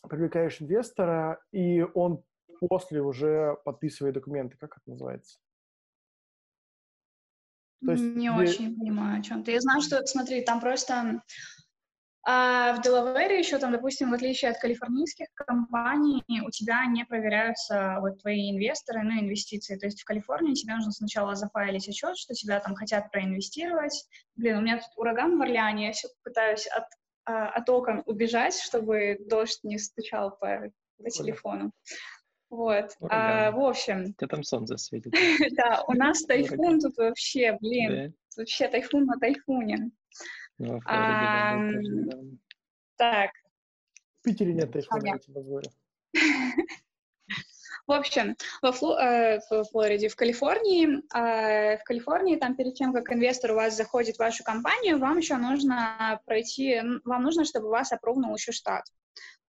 [0.10, 2.24] привлекаешь инвестора, и он
[2.68, 5.40] после уже подписывает документы, как это называется?
[7.84, 8.40] То есть не где...
[8.40, 9.52] очень понимаю, о чем ты.
[9.52, 11.22] Я знаю, что, смотри, там просто
[12.24, 17.98] а в Делавере еще там, допустим, в отличие от калифорнийских компаний, у тебя не проверяются
[18.00, 19.76] вот твои инвесторы, ну, инвестиции.
[19.76, 24.06] То есть в Калифорнии тебе нужно сначала зафайлить отчет, что тебя там хотят проинвестировать.
[24.36, 26.84] Блин, у меня тут ураган в Орлеане, я все пытаюсь от,
[27.26, 31.72] а, от окон убежать, чтобы дождь не стучал по, по телефону.
[32.52, 32.92] Вот.
[33.10, 34.14] А, в общем.
[34.14, 35.14] Тебя там солнце светит.
[35.56, 38.14] Да, у нас тайфун тут вообще, блин.
[38.38, 39.90] Вообще тайфун на тайфуне.
[40.86, 41.60] А,
[42.98, 43.32] так.
[44.20, 45.70] В Питере нет тебе говорю.
[47.88, 52.94] В общем, во Фло, э, в Флориде, в Калифорнии, э, в Калифорнии, там перед тем,
[52.94, 57.70] как инвестор у вас заходит в вашу компанию, вам еще нужно пройти, вам нужно, чтобы
[57.70, 58.86] вас опровнул еще штат.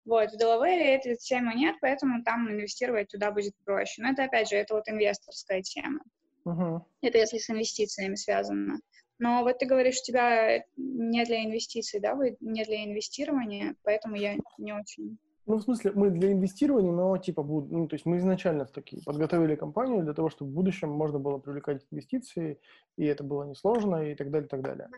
[0.05, 4.03] Вот, в Делавере этой темы нет, поэтому там инвестировать туда будет проще.
[4.03, 6.01] Но это, опять же, это вот инвесторская тема.
[6.45, 6.81] Uh-huh.
[7.03, 8.81] Это если с инвестициями связано.
[9.23, 14.17] Но вот ты говоришь, у тебя не для инвестиций, да, вы не для инвестирования, поэтому
[14.17, 15.17] я не очень...
[15.47, 19.55] Ну, в смысле, мы для инвестирования, но типа, ну, то есть мы изначально такие подготовили
[19.55, 22.59] компанию для того, чтобы в будущем можно было привлекать инвестиции,
[22.97, 24.89] и это было несложно, и так далее, и так далее.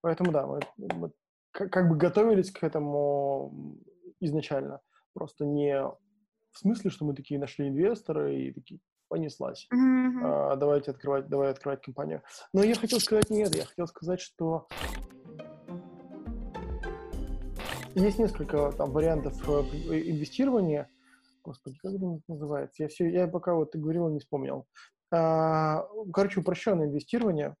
[0.00, 1.10] Поэтому, да, мы, мы
[1.50, 3.52] как бы готовились к этому
[4.20, 4.80] изначально.
[5.12, 5.82] Просто не
[6.52, 8.78] в смысле, что мы такие нашли инвестора и такие,
[9.12, 9.68] понеслась.
[9.70, 10.20] Mm-hmm.
[10.24, 12.22] А, давайте открывать, давай открывать компанию.
[12.54, 14.68] Но я хотел сказать не это, я хотел сказать, что
[17.94, 19.52] есть несколько там вариантов э,
[20.10, 20.88] инвестирования.
[21.44, 22.84] Господи, как это называется?
[22.84, 24.66] Я все, я пока вот ты говорил, не вспомнил.
[25.10, 27.54] А, короче, упрощенное инвестирование,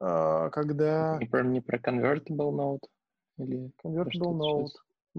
[0.00, 1.18] а, когда...
[1.18, 2.88] Не про, не про convertible note?
[3.36, 4.72] Или convertible note.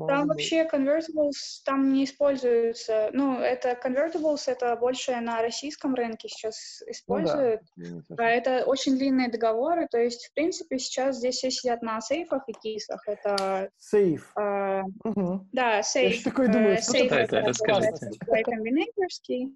[0.05, 3.10] Там вообще convertibles там не используются.
[3.13, 7.62] Ну, это convertibles, это больше на российском рынке сейчас используют.
[7.75, 8.29] Ну, да.
[8.29, 12.53] Это очень длинные договоры, то есть, в принципе, сейчас здесь все сидят на сейфах и
[12.53, 13.01] кисах.
[13.07, 13.69] Это...
[13.77, 14.31] Сейф.
[14.38, 15.47] Э, угу.
[15.51, 16.17] Да, сейф.
[16.17, 19.53] Я такой думаю, э, сейф это, это, это комбинаторский.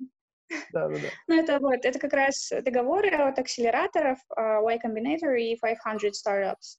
[0.71, 0.99] Да, да, да.
[1.27, 6.77] Ну, это вот, это как раз договоры от акселераторов uh, Y Combinator и 500 Startups.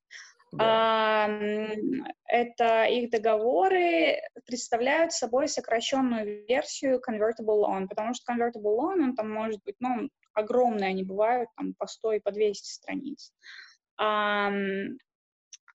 [0.53, 1.29] Да.
[2.27, 9.31] Это их договоры представляют собой сокращенную версию convertible loan, потому что convertible loan, он там
[9.31, 13.33] может быть, ну, огромные они бывают, там по 100 и по 200 страниц.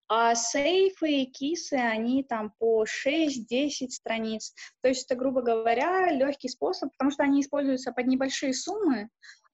[0.09, 4.53] А сейфы и кисы, они там по 6-10 страниц.
[4.81, 9.09] То есть это, грубо говоря, легкий способ, потому что они используются под небольшие суммы,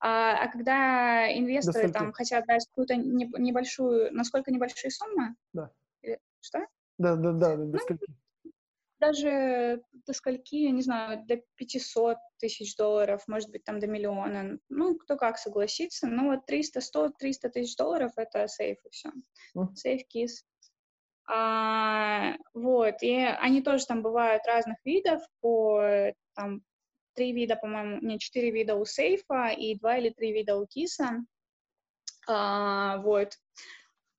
[0.06, 5.36] а, а когда инвесторы там хотят дать какую-то не, небольшую, насколько небольшие суммы?
[5.54, 5.72] Да.
[6.02, 6.60] Или, что?
[6.98, 8.06] Да, да, да, до ну, скольки?
[9.00, 14.60] Даже до скольки, я не знаю, до 500 тысяч долларов, может быть, там до миллиона.
[14.68, 16.06] Ну, кто как согласится.
[16.08, 19.10] Ну, вот 300, 100, 300 тысяч долларов— это сейф и все.
[19.56, 19.74] Mm.
[19.74, 20.44] Сейф, кис.
[21.26, 26.62] А, вот, и они тоже там бывают разных видов по там
[27.16, 31.24] три вида, по-моему, не, четыре вида у сейфа и два или три вида у киса.
[32.28, 33.38] А, вот.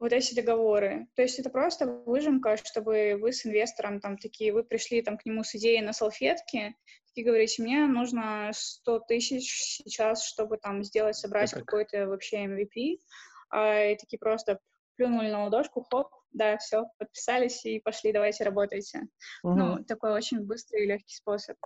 [0.01, 1.07] Вот эти договоры.
[1.15, 5.25] То есть это просто выжимка, чтобы вы с инвестором там такие, вы пришли там к
[5.25, 6.75] нему с идеей на салфетке,
[7.15, 12.99] и говорите, мне нужно 100 тысяч сейчас, чтобы там сделать, собрать какой-то вообще MVP.
[13.51, 14.59] А, и такие просто
[14.97, 19.03] плюнули на ладошку, хоп, да, все, подписались и пошли, давайте работайте.
[19.43, 19.55] Угу.
[19.55, 21.57] Ну, такой очень быстрый и легкий способ.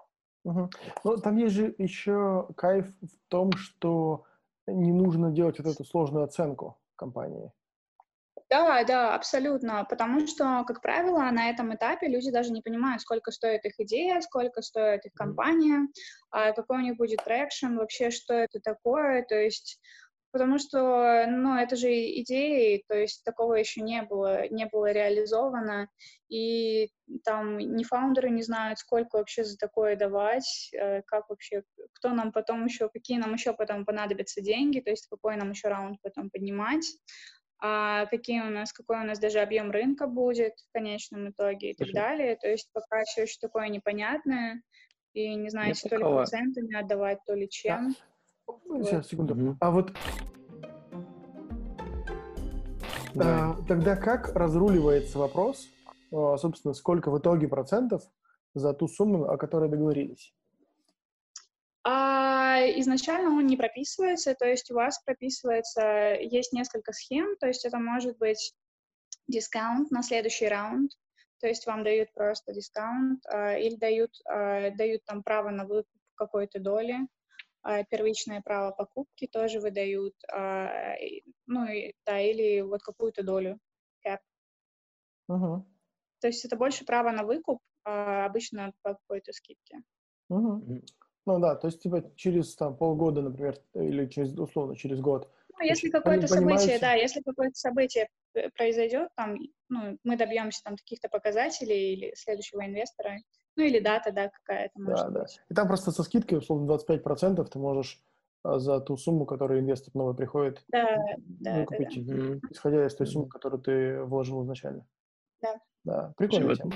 [0.48, 0.70] Угу.
[1.04, 4.24] Ну, там есть же еще кайф в том, что
[4.66, 7.52] не нужно делать вот эту сложную оценку компании.
[8.48, 13.30] Да, да, абсолютно, потому что, как правило, на этом этапе люди даже не понимают, сколько
[13.30, 15.86] стоит их идея, сколько стоит их компания,
[16.30, 19.78] а какой у них будет traction, вообще, что это такое, то есть
[20.30, 21.88] потому что, ну, это же
[22.20, 25.88] идеи, то есть такого еще не было, не было реализовано,
[26.28, 26.90] и
[27.24, 31.62] там ни фаундеры не знают, сколько вообще за такое давать, э, как вообще,
[31.94, 35.68] кто нам потом еще, какие нам еще потом понадобятся деньги, то есть какой нам еще
[35.68, 36.86] раунд потом поднимать,
[37.60, 41.74] а какие у нас, какой у нас даже объем рынка будет в конечном итоге и
[41.74, 42.36] так далее.
[42.36, 44.62] То есть пока все еще такое непонятное,
[45.12, 47.96] и не знаете, то ли процентами отдавать, то ли чем.
[48.84, 49.34] Сейчас, секунду.
[49.34, 49.56] Угу.
[49.60, 49.92] А вот
[53.20, 55.66] а, тогда как разруливается вопрос,
[56.12, 58.02] а, собственно, сколько в итоге процентов
[58.54, 60.34] за ту сумму, о которой договорились?
[61.84, 67.64] А, изначально он не прописывается, то есть у вас прописывается, есть несколько схем, то есть
[67.64, 68.54] это может быть
[69.26, 70.92] дискаунт на следующий раунд,
[71.40, 75.88] то есть вам дают просто дискаунт а, или дают, а, дают там право на выкуп
[76.14, 77.06] какой-то доли,
[77.90, 80.94] первичное право покупки тоже выдают, а,
[81.46, 83.58] ну, и, да, или вот какую-то долю,
[84.06, 84.18] cap.
[85.30, 85.62] Uh-huh.
[86.20, 89.82] То есть это больше право на выкуп, а обычно по какой-то скидке.
[90.30, 90.82] Uh-huh.
[91.26, 95.30] Ну да, то есть типа через там полгода, например, или через, условно, через год.
[95.58, 98.08] Ну, если какое-то событие, да, если какое-то событие
[98.54, 99.36] произойдет, там,
[99.68, 103.18] ну, мы добьемся там каких-то показателей или следующего инвестора,
[103.58, 105.36] ну или дата, да, какая-то может да, быть.
[105.36, 105.44] Да.
[105.50, 108.00] И там просто со скидкой, условно, 25% ты можешь
[108.44, 112.48] а, за ту сумму, которую инвестор новый приходит, да, да, выкупить, да, да.
[112.50, 114.86] исходя из той суммы, которую ты вложил изначально.
[115.42, 115.60] Да.
[115.84, 116.54] Да, прикольно.
[116.54, 116.72] тема.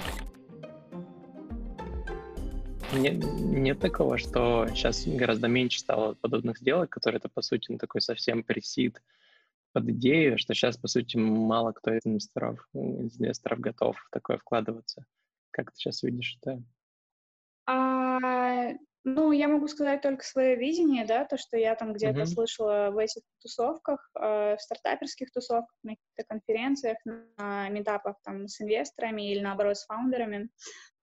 [2.95, 7.79] Нет, нет такого, что сейчас гораздо меньше стало подобных сделок, которые это, по сути, ну,
[7.79, 9.01] такой совсем пресид
[9.73, 14.37] под идею, что сейчас, по сути, мало кто из инвесторов, из инвесторов готов в такое
[14.37, 15.07] вкладываться.
[15.53, 16.63] Как ты сейчас видишь это?
[17.67, 18.73] А,
[19.05, 22.27] ну, я могу сказать только свое видение, да, то, что я там где-то uh-huh.
[22.27, 28.61] слышала в этих тусовках, э, в стартаперских тусовках, на каких-то конференциях, на метапах там с
[28.61, 30.49] инвесторами или, наоборот, с фаундерами.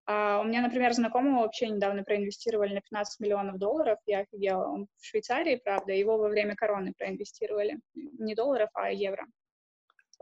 [0.06, 4.66] А у меня, например, знакомого вообще недавно проинвестировали на 15 миллионов долларов, я офигела.
[4.66, 7.80] Он в Швейцарии, правда, его во время короны проинвестировали.
[7.94, 9.28] Не долларов, а евро.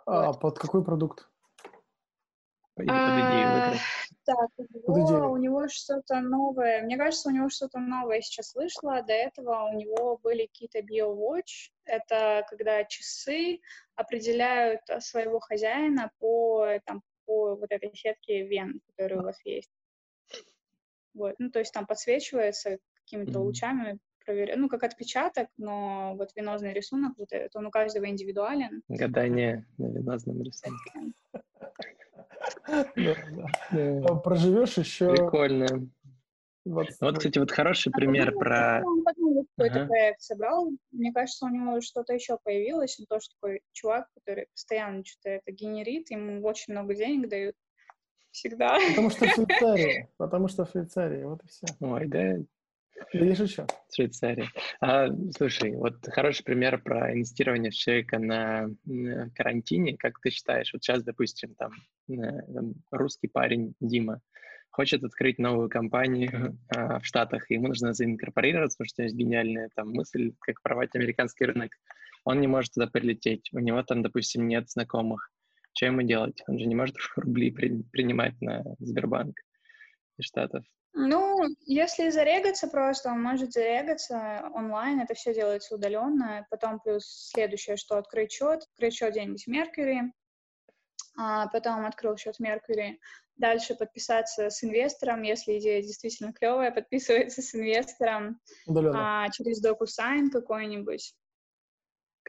[0.05, 0.41] А вот.
[0.41, 1.29] под какой продукт?
[2.77, 3.81] Или под идею выбрать?
[4.25, 6.81] Так, у него, у него что-то новое.
[6.83, 9.01] Мне кажется, у него что-то новое сейчас вышло.
[9.01, 11.71] До этого у него были какие-то BioWatch.
[11.85, 13.61] Это когда часы
[13.95, 19.71] определяют своего хозяина по, там, по вот этой сетке вен, которые у вас есть.
[21.13, 21.35] Вот.
[21.39, 23.43] Ну, то есть там подсвечивается какими-то mm-hmm.
[23.43, 28.83] лучами, проверяю, ну, как отпечаток, но вот венозный рисунок, вот этот, он у каждого индивидуален.
[28.89, 31.13] Гадание на венозном рисунке.
[34.23, 35.11] Проживешь еще...
[35.11, 35.89] Прикольно.
[36.65, 38.81] Вот, кстати, вот хороший пример про...
[38.85, 40.69] Он потом какой-то проект собрал.
[40.91, 42.99] Мне кажется, у него что-то еще появилось.
[42.99, 46.11] Он тоже такой чувак, который постоянно что-то это генерит.
[46.11, 47.55] Ему очень много денег дают.
[48.31, 48.77] Всегда.
[48.89, 50.09] Потому что в Швейцарии.
[50.17, 51.23] Потому что в Швейцарии.
[51.23, 51.67] Вот и все.
[51.79, 52.35] Ой, да.
[53.13, 53.65] Да не шучу.
[53.93, 54.47] Швейцария.
[54.81, 59.97] А, слушай, вот хороший пример про инвестирование в человека на, на карантине.
[59.97, 61.71] Как ты считаешь, вот сейчас, допустим, там,
[62.07, 64.21] там русский парень Дима
[64.71, 69.69] хочет открыть новую компанию а, в Штатах, и ему нужно заинкорпорироваться, потому что есть гениальная
[69.75, 71.71] там мысль, как порвать американский рынок.
[72.25, 75.31] Он не может туда прилететь, у него там, допустим, нет знакомых.
[75.73, 76.43] Что ему делать?
[76.47, 79.35] Он же не может рубли при, принимать на Сбербанк
[80.17, 80.63] из Штатов.
[80.93, 86.47] Ну, если зарегаться просто, он может зарегаться онлайн, это все делается удаленно.
[86.49, 90.11] Потом плюс следующее, что открыть счет, открыть счет где-нибудь в Mercury,
[91.15, 92.97] а потом открыл счет в Mercury.
[93.35, 101.13] Дальше подписаться с инвестором, если идея действительно клевая, подписывается с инвестором а, через DocuSign какой-нибудь.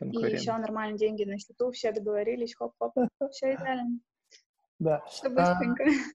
[0.02, 2.92] И все, нормально, деньги на счету, все договорились, хоп-хоп,
[3.30, 4.00] все идеально.
[4.78, 5.02] Да.
[5.36, 5.60] А,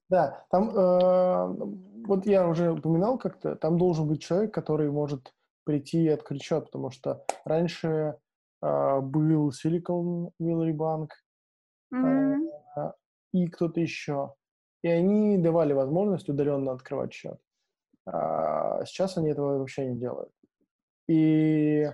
[0.08, 5.34] да, там, э, вот я уже упоминал как-то, там должен быть человек, который может
[5.64, 8.16] прийти и открыть счет, потому что раньше
[8.62, 11.08] э, был Silicon Valley Bank
[11.94, 12.38] mm-hmm.
[12.76, 12.92] э,
[13.32, 14.34] и кто-то еще.
[14.82, 17.38] И они давали возможность удаленно открывать счет.
[18.06, 20.30] А сейчас они этого вообще не делают.
[21.08, 21.90] И,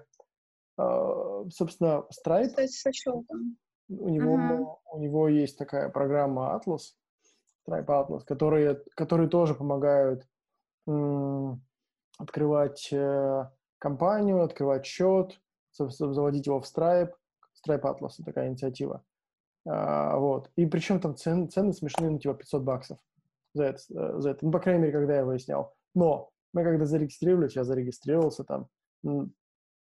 [0.78, 2.66] э, собственно, Stripe...
[2.66, 3.10] Кстати.
[3.92, 4.76] У него, uh-huh.
[4.92, 4.99] у него
[5.40, 6.94] есть такая программа Atlas,
[7.66, 10.26] Stripe Atlas, которые, которые тоже помогают
[12.18, 15.40] открывать э, компанию, открывать счет,
[15.72, 17.12] заводить его в Stripe.
[17.66, 19.04] Stripe Atlas— такая инициатива.
[19.66, 20.50] А, вот.
[20.56, 22.98] И причем там цен, цены смешные, ну, типа 500 баксов
[23.54, 24.44] за это, э, за это.
[24.44, 25.74] Ну, по крайней мере, когда я выяснял.
[25.94, 28.68] Но мы когда зарегистрировались, я зарегистрировался там,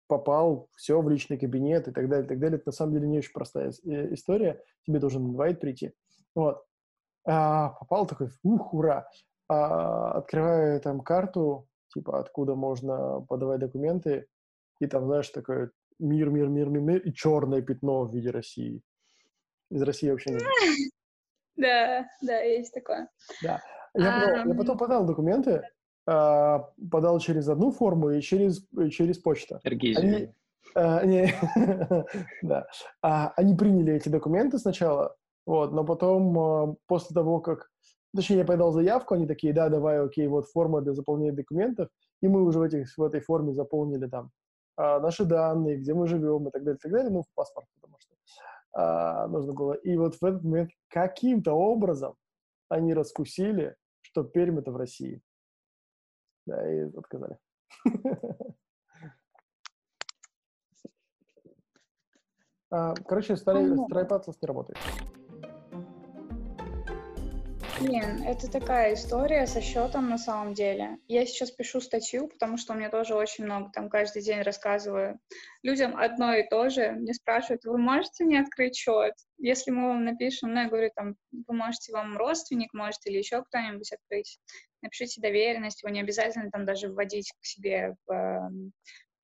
[0.09, 2.57] попал, все в личный кабинет и так далее, и так далее.
[2.57, 4.61] Это на самом деле не очень простая э, история.
[4.85, 5.93] Тебе должен инвайт прийти.
[6.35, 6.65] Вот.
[7.27, 9.09] А, попал такой, ух, ура.
[9.49, 14.27] А, открываю там карту, типа, откуда можно подавать документы,
[14.81, 18.83] и там, знаешь, такой мир, мир, мир, мир, мир, и черное пятно в виде России.
[19.71, 20.43] Из России вообще нет.
[21.57, 23.09] Да, да, есть такое.
[23.43, 23.61] Да.
[23.93, 25.63] Я, потом, я потом подал документы, а,
[26.09, 29.61] подал через одну форму и через, и через почту.
[29.99, 30.33] Они,
[30.75, 31.35] а, не,
[32.43, 32.67] да.
[33.03, 37.69] а, они приняли эти документы сначала, вот, но потом, а, после того, как...
[38.17, 41.89] Точнее, я подал заявку, они такие, да, давай, окей, вот форма для заполнения документов,
[42.23, 44.31] и мы уже в, этих, в этой форме заполнили там
[44.77, 47.67] а, наши данные, где мы живем и так далее, и так далее, ну, в паспорт,
[47.81, 48.15] потому что
[48.73, 49.75] а, нужно было.
[49.75, 52.15] И вот в этот момент каким-то образом
[52.69, 55.21] они раскусили, что Пермь— это в России.
[56.49, 57.39] Да, и отказали.
[62.71, 64.79] А, короче, Stripe Atlas не работает.
[67.79, 70.99] Блин, это такая история со счетом на самом деле.
[71.07, 75.21] Я сейчас пишу статью, потому что у меня тоже очень много, там каждый день рассказываю
[75.63, 76.91] людям одно и то же.
[76.91, 79.15] Мне спрашивают, вы можете мне открыть счет?
[79.39, 83.45] Если мы вам напишем, ну, я говорю, там, вы можете, вам родственник может или еще
[83.45, 84.41] кто-нибудь открыть.
[84.83, 88.73] Напишите доверенность, его не обязательно там даже вводить к себе в, эм,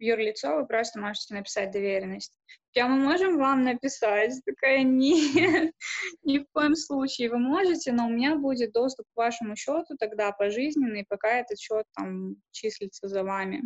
[0.04, 2.34] юрлицо, вы просто можете написать доверенность
[2.80, 4.32] а мы можем вам написать?
[4.44, 5.72] Такая, нет,
[6.24, 7.30] ни в коем случае.
[7.30, 11.84] Вы можете, но у меня будет доступ к вашему счету тогда пожизненный, пока этот счет
[11.94, 13.62] там числится за вами.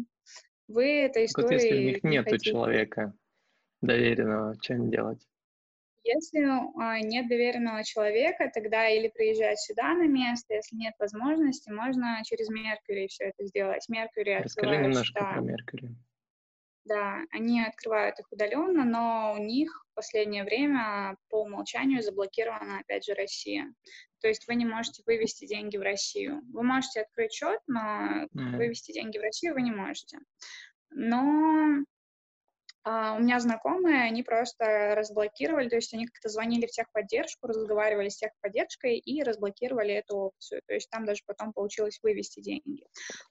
[0.66, 1.52] Вы этой историей...
[1.54, 3.14] Вот если у них нет человека
[3.80, 5.26] доверенного, им делать?
[6.04, 6.40] Если
[6.80, 12.48] а, нет доверенного человека, тогда или приезжать сюда на место, если нет возможности, можно через
[12.48, 13.86] Меркурий все это сделать.
[13.88, 15.32] Меркурий Расскажи немножко да.
[15.32, 15.96] про Меркурий.
[16.88, 23.04] Да, они открывают их удаленно, но у них в последнее время по умолчанию заблокирована, опять
[23.04, 23.72] же, Россия.
[24.20, 26.40] То есть вы не можете вывести деньги в Россию.
[26.50, 28.56] Вы можете открыть счет, но mm-hmm.
[28.56, 30.18] вывести деньги в Россию вы не можете.
[30.90, 31.84] Но
[32.90, 38.08] а, у меня знакомые, они просто разблокировали, то есть они как-то звонили в техподдержку, разговаривали
[38.08, 40.62] с техподдержкой и разблокировали эту опцию.
[40.66, 42.86] То есть там даже потом получилось вывести деньги.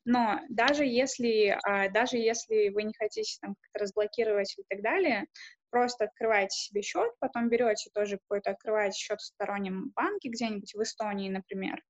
[0.06, 5.26] Но даже если, а, даже если вы не хотите там как-то разблокировать и так далее,
[5.72, 10.84] просто открываете себе счет, потом берете тоже какой-то, открываете счет в стороннем банке где-нибудь в
[10.84, 11.82] Эстонии, например,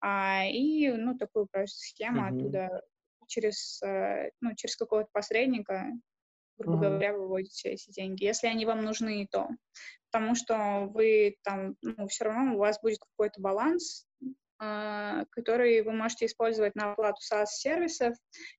[0.00, 2.38] а, и, ну, такую просто схему mm-hmm.
[2.38, 2.82] оттуда
[3.26, 5.92] через, э, ну, через какого-то посредника
[6.60, 6.88] грубо mm-hmm.
[6.88, 9.48] говоря, выводите эти деньги, если они вам нужны, то.
[10.10, 14.06] Потому что вы там, ну, все равно у вас будет какой-то баланс,
[14.60, 18.14] э, который вы можете использовать на оплату SaaS-сервисов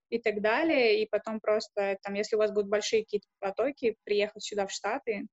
[0.10, 4.44] и так далее, и потом просто, там, если у вас будут большие какие-то потоки, приехать
[4.44, 5.28] сюда в Штаты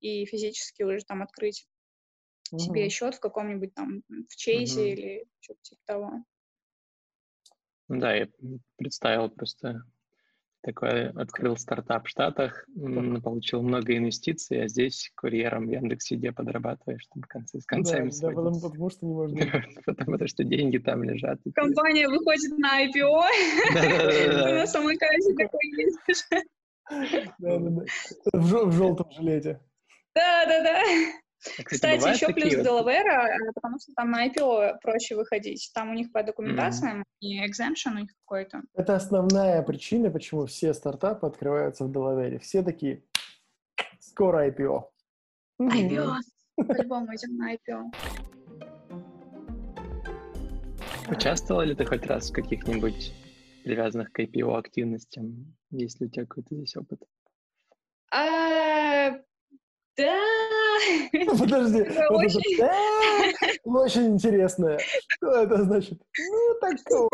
[0.00, 1.66] и физически уже там открыть
[2.52, 2.58] mm-hmm.
[2.58, 4.92] себе счет в каком-нибудь там, в Чейзе mm-hmm.
[4.92, 6.12] или что-то типа того.
[7.88, 8.28] Да, я
[8.76, 9.84] представил просто
[10.64, 12.66] такой, открыл стартап в Штатах,
[13.22, 18.34] получил много инвестиций, а здесь курьером в Яндекс.Еде подрабатываешь, чтобы концы с концами да, да,
[18.34, 19.94] потому, потому что не можно.
[19.94, 21.38] потому что деньги там лежат.
[21.54, 26.24] Компания выходит на IPO, на самой кассе такой ездишь.
[28.32, 29.60] В желтом жилете.
[30.14, 30.82] Да, да, да.
[31.58, 32.66] А, кстати, Кстати еще плюс вот...
[32.66, 35.70] Delaware, э, потому что там на IPO проще выходить.
[35.74, 37.20] Там у них по документациям mm-hmm.
[37.20, 38.62] и exemption у них какой-то.
[38.74, 42.38] Это основная причина, почему все стартапы открываются в Delaware.
[42.38, 43.02] Все такие,
[44.00, 44.84] скоро IPO.
[45.60, 46.14] IPO.
[46.56, 47.92] По-любому идем на IPO.
[51.10, 53.12] Участвовала ли ты хоть раз в каких-нибудь
[53.64, 55.54] привязанных к IPO активностям?
[55.70, 57.02] Есть ли у тебя какой-то здесь опыт?
[58.10, 59.10] А,
[61.38, 61.82] Подожди.
[62.10, 62.58] очень...
[62.58, 64.78] Да, очень интересное.
[65.08, 66.00] Что это значит?
[66.18, 67.08] Ну, такого.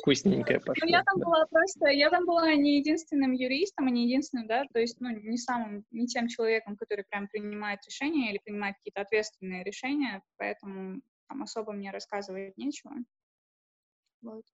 [0.00, 0.74] Вкусненькое пошло.
[0.82, 4.64] Ну, я там была просто, я там была не единственным юристом, и не единственным, да,
[4.72, 9.02] то есть, ну, не самым, не тем человеком, который прям принимает решения или принимает какие-то
[9.02, 12.94] ответственные решения, поэтому там особо мне рассказывать нечего.
[14.22, 14.44] Вот.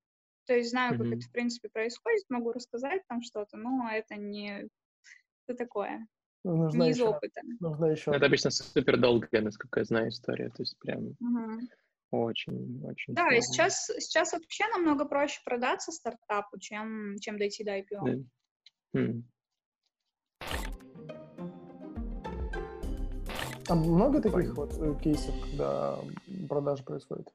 [0.46, 4.68] То есть знаю, как это, в принципе, происходит, могу рассказать там что-то, но это не...
[5.46, 6.06] Это такое.
[6.44, 7.40] Ну, нужна не из еще, опыта.
[7.60, 8.10] Нужна еще.
[8.10, 10.48] Это обычно супер долгая, насколько я знаю, история.
[10.50, 11.60] То есть прям угу.
[12.10, 13.14] очень, очень.
[13.14, 18.24] Да, и сейчас, сейчас вообще намного проще продаться стартапу, чем, чем дойти до IPO.
[18.92, 19.00] Да.
[19.00, 19.24] Хм.
[23.68, 25.98] А много таких вот э, кейсов, когда
[26.48, 27.28] продажа происходит?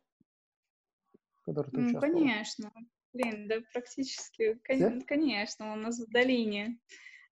[1.45, 2.71] Которые ты ну, конечно.
[3.13, 4.99] Блин, да практически, Все?
[5.07, 6.77] конечно, у нас в долине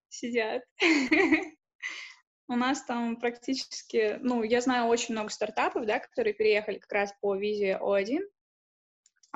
[0.07, 0.63] сидят.
[2.47, 7.13] У нас там практически, ну, я знаю очень много стартапов, да, которые переехали как раз
[7.19, 8.19] по визе О1,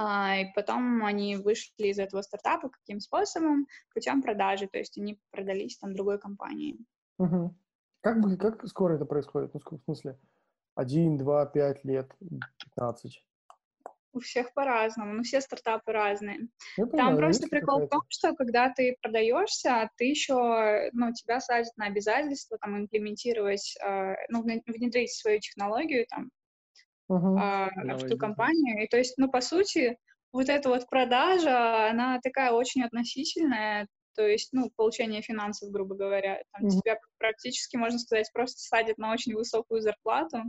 [0.01, 3.67] а, и потом они вышли из этого стартапа каким способом?
[3.93, 6.77] Путем продажи, то есть они продались там другой компании.
[7.17, 7.53] Угу.
[8.01, 9.53] Как, бы, как скоро это происходит?
[9.53, 10.17] Ну, в смысле,
[10.75, 12.15] один, два, пять лет,
[12.63, 13.25] пятнадцать?
[14.13, 16.47] У всех по-разному, ну, все стартапы разные.
[16.77, 21.39] Я Там понимаю, просто прикол в том, что когда ты продаешься, ты еще, ну, тебя
[21.39, 26.29] садят на обязательство там имплементировать, э, ну, внедрить свою технологию там
[27.11, 27.69] uh-huh.
[27.75, 28.83] э, в ту компанию.
[28.83, 29.97] И то есть, ну, по сути,
[30.31, 33.87] вот эта вот продажа, она такая очень относительная,
[34.19, 36.43] то есть, ну, получение финансов, грубо говоря.
[36.51, 36.81] Там mm-hmm.
[36.81, 40.39] тебя практически, можно сказать, просто садят на очень высокую зарплату.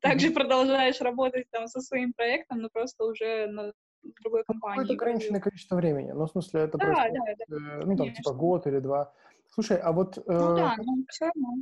[0.00, 0.34] Также mm-hmm.
[0.34, 3.74] продолжаешь работать там со своим проектом, но просто уже на
[4.22, 4.80] другой ну, компании.
[4.80, 6.12] Какое-то ограниченное количество времени.
[6.12, 7.56] Ну, в смысле, это да, происходит, да, да.
[7.56, 8.22] Э, ну, там, Конечно.
[8.22, 9.12] типа, год или два.
[9.50, 10.16] Слушай, а вот...
[10.16, 11.56] Э, ну, да, ну, все равно.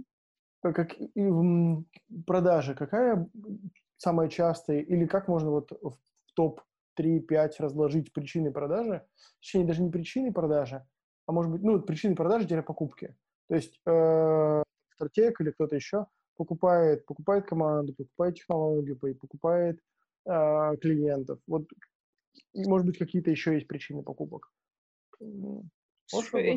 [0.62, 3.28] Как и, продажи, какая
[3.96, 5.98] самая частая, или как можно вот в
[6.34, 6.60] топ
[6.96, 9.04] 3-5 разложить причины продажи,
[9.40, 10.86] точнее, даже не причины продажи,
[11.28, 13.14] а может быть, ну, причины продажи-покупки.
[13.48, 14.62] То есть э,
[14.94, 16.06] стратег или кто-то еще
[16.36, 19.78] покупает, покупает команду, покупает технологию, покупает
[20.24, 21.38] э, клиентов.
[21.46, 21.68] Вот,
[22.54, 24.50] может быть, какие-то еще есть причины покупок.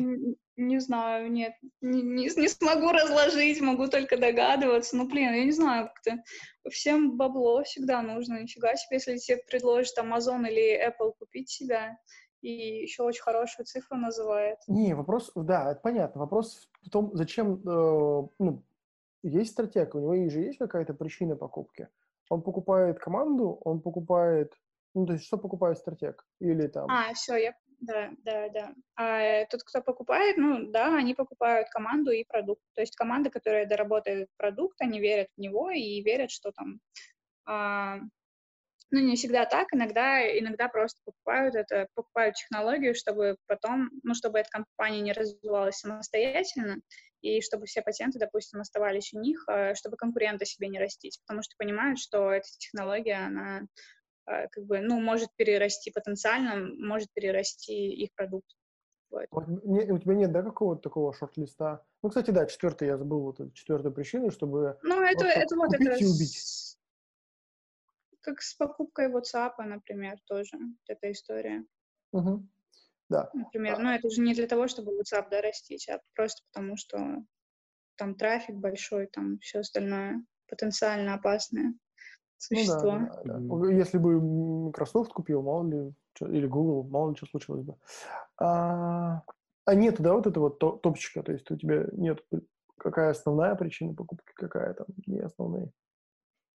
[0.00, 1.52] не, не знаю, нет,
[1.82, 4.96] не, не, не смогу разложить, могу только догадываться.
[4.96, 6.22] Ну, блин, я не знаю, как-то
[6.70, 11.98] всем бабло всегда нужно, нифига себе, если тебе предложит Amazon или Apple купить себя,
[12.42, 14.58] и еще очень хорошую цифру называет.
[14.66, 16.20] Не, вопрос, да, это понятно.
[16.20, 18.62] Вопрос в том, зачем, э, ну,
[19.22, 21.88] есть стратег, у него же есть какая-то причина покупки.
[22.28, 24.52] Он покупает команду, он покупает,
[24.94, 26.26] ну, то есть что покупает стратег?
[26.40, 26.90] Или там...
[26.90, 28.74] А, все, я, да, да, да.
[28.96, 32.62] А тот, кто покупает, ну, да, они покупают команду и продукт.
[32.74, 36.80] То есть команда, которая доработает продукт, они верят в него и верят, что там
[37.44, 37.98] а,
[38.92, 44.38] ну, не всегда так, иногда, иногда просто покупают это, покупают технологию, чтобы потом, ну, чтобы
[44.38, 46.76] эта компания не развивалась самостоятельно,
[47.22, 51.42] и чтобы все патенты, допустим, оставались у них, э, чтобы конкуренты себе не растить, потому
[51.42, 53.62] что понимают, что эта технология, она
[54.26, 58.46] э, как бы, ну, может перерасти потенциально, может перерасти их продукт.
[59.10, 59.46] Вот.
[59.64, 61.82] Не, у тебя нет, да, какого-то такого шорт-листа?
[62.02, 64.78] Ну, кстати, да, четвертый, я забыл вот четвертую причину, чтобы...
[64.82, 65.94] Ну, это, это вот это...
[65.94, 66.76] И убить
[68.22, 71.64] как с покупкой WhatsApp, например, тоже эта история.
[72.12, 72.46] Угу.
[73.08, 73.30] Да.
[73.34, 76.98] Например, ну это же не для того, чтобы WhatsApp да, растить, а просто потому, что
[77.96, 81.74] там трафик большой, там все остальное потенциально опасное
[82.38, 82.98] существо.
[82.98, 83.72] Ну, да, да, да.
[83.72, 84.20] Если бы
[84.68, 87.76] Microsoft купил, мало ли, или Google, мало ли что случилось бы.
[88.38, 89.22] А,
[89.64, 92.24] а нет, да, вот это вот топчика, то есть у тебя нет
[92.82, 95.70] какая основная причина покупки, какая там не основные.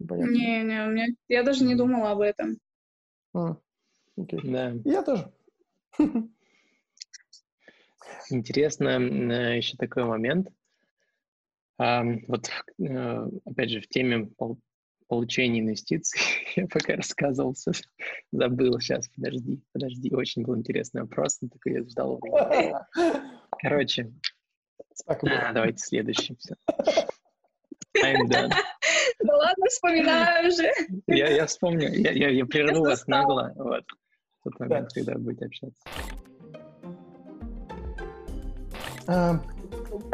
[0.06, 0.32] Понятно.
[0.32, 2.58] Не, не, у меня, я даже не думала об этом.
[3.34, 3.58] А,
[4.18, 4.40] окей.
[4.44, 4.74] Да.
[4.86, 5.32] Я тоже.
[8.30, 8.90] Интересно
[9.56, 10.50] еще такой момент.
[11.78, 14.30] Вот, э, опять же, в теме
[15.08, 16.20] получения инвестиций
[16.56, 17.72] я пока рассказывался,
[18.32, 22.20] забыл, сейчас, подожди, подожди, очень был интересный вопрос, но такой я ждал.
[23.60, 24.12] Короче,
[25.06, 26.36] а, давайте следующий.
[26.36, 26.56] Все.
[28.04, 28.52] I'm done.
[29.20, 30.72] Да ладно, вспоминаю уже.
[31.08, 33.52] Я, я вспомню, я, я, я прерву вас нагло.
[33.56, 33.84] Вот.
[34.44, 35.82] Тот момент, когда будете общаться.
[39.08, 39.42] А,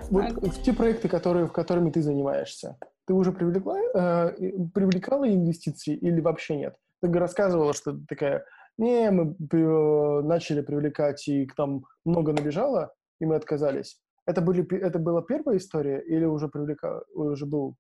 [0.10, 4.36] вот те проекты, которые, в которыми ты занимаешься, ты уже привлекла, э,
[4.74, 6.76] привлекала инвестиции или вообще нет?
[7.02, 8.46] Ты рассказывала, что такая,
[8.78, 14.00] не, мы э, начали привлекать, и к нам много набежало, и мы отказались.
[14.26, 17.76] Это, были, это была первая история или уже, привлека, уже был,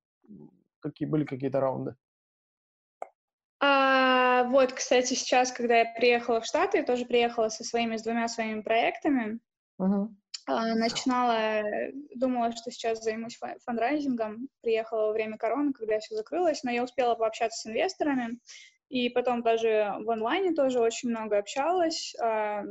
[0.83, 1.95] какие, были какие-то раунды?
[3.59, 8.03] А, вот, кстати, сейчас, когда я приехала в Штаты, я тоже приехала со своими, с
[8.03, 9.39] двумя своими проектами.
[9.81, 10.07] Uh-huh.
[10.45, 11.63] А, начинала,
[12.15, 14.49] думала, что сейчас займусь фандрайзингом.
[14.61, 18.39] Приехала во время короны, когда все закрылось, но я успела пообщаться с инвесторами.
[18.89, 22.13] И потом даже в онлайне тоже очень много общалась.
[22.21, 22.63] А,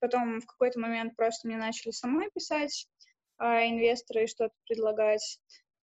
[0.00, 2.86] Потом в какой-то момент просто мне начали самой писать
[3.38, 5.40] а, инвесторы и что-то предлагать.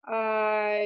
[0.03, 0.83] А,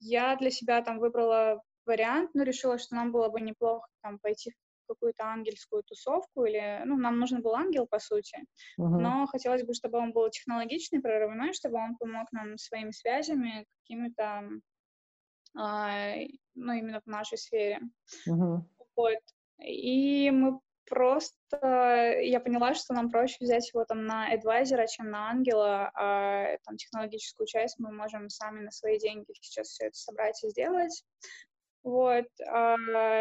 [0.00, 4.52] я для себя там выбрала вариант, но решила, что нам было бы неплохо там пойти
[4.52, 8.38] в какую-то ангельскую тусовку, или, ну, нам нужен был ангел, по сути,
[8.78, 8.98] uh-huh.
[8.98, 14.50] но хотелось бы, чтобы он был технологичный, прорывной, чтобы он помог нам своими связями, какими-то,
[15.56, 16.14] а,
[16.54, 17.80] ну, именно в нашей сфере.
[18.28, 18.60] Uh-huh.
[18.96, 19.18] Вот.
[19.58, 25.30] И мы просто я поняла, что нам проще взять его там на адвайзера, чем на
[25.30, 30.42] ангела, а там технологическую часть мы можем сами на свои деньги сейчас все это собрать
[30.44, 31.04] и сделать.
[31.84, 32.78] Вот, а,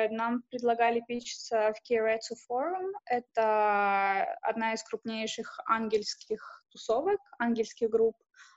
[0.10, 2.94] нам предлагали пичиться в Keiretsu Forum.
[3.06, 8.16] Это одна из крупнейших ангельских тусовок, ангельских групп.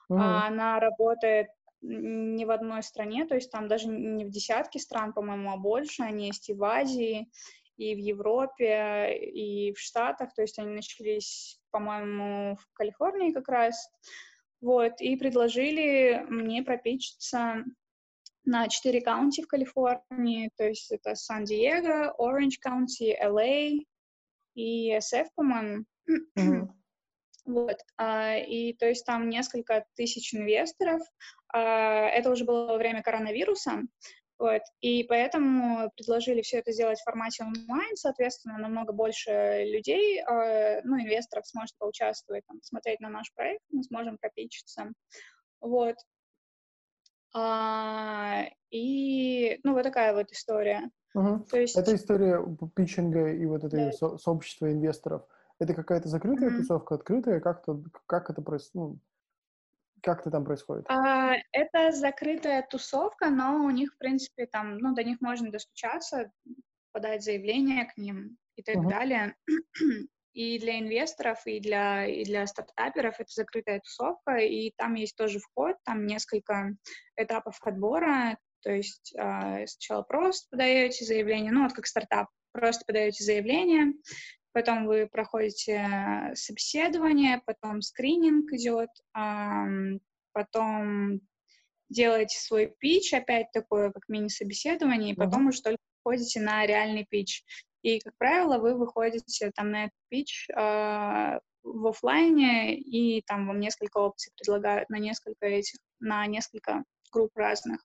[0.08, 0.46] Mm-hmm.
[0.46, 1.48] Она работает
[1.82, 6.04] не в одной стране, то есть там даже не в десятке стран, по-моему, а больше.
[6.04, 7.28] Они есть и в Азии,
[7.76, 13.88] и в Европе, и в Штатах, то есть они начались, по-моему, в Калифорнии как раз,
[14.60, 17.64] вот, и предложили мне пропичиться
[18.44, 23.84] на четыре каунти в Калифорнии, то есть это Сан-Диего, Оранж Каунти, LA
[24.54, 25.84] и SF, по-моему.
[26.08, 26.68] Mm-hmm.
[27.46, 31.00] Вот, а, и то есть там несколько тысяч инвесторов.
[31.54, 33.84] А, это уже было во время коронавируса,
[34.38, 34.62] вот.
[34.80, 41.00] И поэтому предложили все это сделать в формате онлайн, соответственно, намного больше людей, э, ну,
[41.00, 44.92] инвесторов сможет поучаствовать, там, смотреть на наш проект, мы сможем пропичиться.
[45.60, 45.96] Вот.
[47.34, 50.90] А, и, ну, вот такая вот история.
[51.14, 51.46] Угу.
[51.50, 51.76] То есть...
[51.76, 52.42] Эта история
[52.74, 53.92] питчинга и вот этой да.
[53.92, 55.26] со- сообщества инвесторов,
[55.58, 57.40] это какая-то закрытая mm тусовка, открытая?
[57.40, 58.74] Как-то, как это происходит?
[58.74, 58.98] Ну,
[60.06, 60.86] как это там происходит?
[60.88, 66.30] А, это закрытая тусовка, но у них, в принципе, там, ну, до них можно достучаться,
[66.92, 68.88] подать заявление к ним и так uh-huh.
[68.88, 69.34] далее.
[70.32, 75.38] И для инвесторов, и для, и для стартаперов это закрытая тусовка, и там есть тоже
[75.38, 76.76] вход, там несколько
[77.16, 83.24] этапов отбора, то есть э, сначала просто подаете заявление, ну вот как стартап, просто подаете
[83.24, 83.94] заявление,
[84.56, 88.88] потом вы проходите собеседование, потом скрининг идет,
[90.32, 91.20] потом
[91.90, 97.44] делаете свой пич, опять такое, как мини-собеседование, и потом уже только ходите на реальный пич.
[97.82, 103.60] И, как правило, вы выходите там на этот пич э, в офлайне, и там вам
[103.60, 106.82] несколько опций предлагают на несколько этих, на несколько
[107.12, 107.84] групп разных.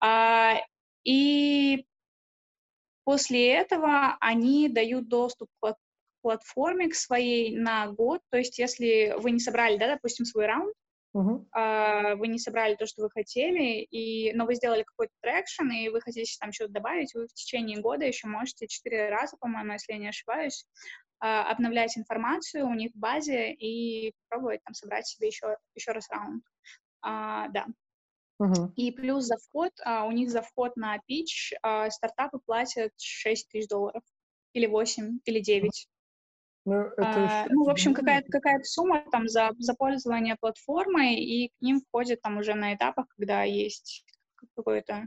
[0.00, 0.56] А,
[1.04, 1.86] и
[3.04, 5.60] после этого они дают доступ к
[6.24, 8.22] платформе к своей на год.
[8.30, 10.74] То есть, если вы не собрали, да, допустим, свой раунд,
[11.14, 12.16] uh-huh.
[12.16, 16.00] вы не собрали то, что вы хотели, и, но вы сделали какой-то traction, и вы
[16.00, 19.98] хотите там что-то добавить, вы в течение года еще можете четыре раза, по-моему, если я
[19.98, 20.64] не ошибаюсь,
[21.22, 26.08] э, обновлять информацию у них в базе и пробовать там собрать себе еще, еще раз
[26.08, 26.42] раунд.
[27.02, 27.66] А, да.
[28.40, 28.72] Uh-huh.
[28.76, 33.50] И плюс за вход, а, у них за вход на пич а, стартапы платят 6
[33.50, 34.02] тысяч долларов,
[34.54, 35.88] или 8, или 9.
[36.66, 41.48] Ну, это а, ну, в общем, какая-то какая сумма там за, за пользование платформой, и
[41.48, 44.04] к ним входит там уже на этапах, когда есть
[44.54, 45.06] какое-то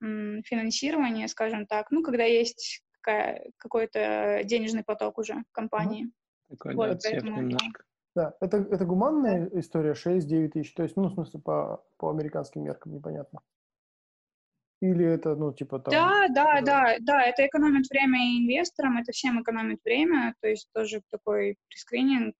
[0.00, 6.12] финансирование, скажем так, ну, когда есть какой-то денежный поток уже в компании.
[6.48, 7.84] Такой, вот, да, поэтому, немножко.
[8.14, 9.60] Да, это, это гуманная да.
[9.60, 13.40] история, 6-9 тысяч, то есть, ну, в смысле, по, по американским меркам непонятно.
[14.80, 15.92] Или это, ну, типа там...
[15.92, 20.68] Да, да, да, да, это экономит время и инвесторам, это всем экономит время, то есть
[20.72, 22.36] тоже такой прескрининг.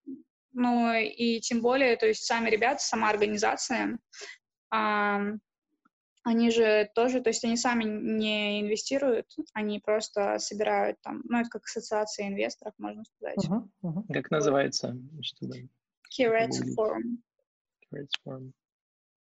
[0.53, 3.99] Ну, и тем более, то есть сами ребята, сама организация,
[4.71, 5.21] а,
[6.23, 11.49] они же тоже, то есть они сами не инвестируют, они просто собирают там, ну, это
[11.49, 13.37] как ассоциация инвесторов, можно сказать.
[13.45, 14.13] Uh-huh, uh-huh.
[14.13, 14.97] Как называется?
[16.17, 17.17] Curates Forum.
[17.91, 18.51] Curates Forum.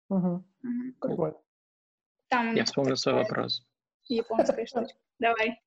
[0.09, 0.45] Угу.
[0.63, 1.37] Угу.
[2.29, 3.63] Там Я вспомнил свой вопрос.
[4.07, 4.97] Японская штучка.
[5.19, 5.61] Давай.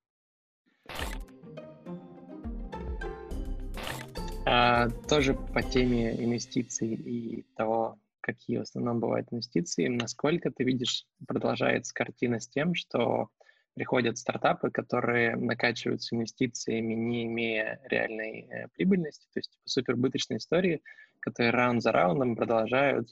[4.47, 11.07] А, тоже по теме инвестиций и того, какие в основном бывают инвестиции, насколько ты видишь,
[11.27, 13.29] продолжается картина с тем, что
[13.75, 20.83] приходят стартапы, которые накачиваются инвестициями, не имея реальной э, прибыльности, то есть типа, супербыточные истории,
[21.21, 23.09] которые раунд за раундом продолжают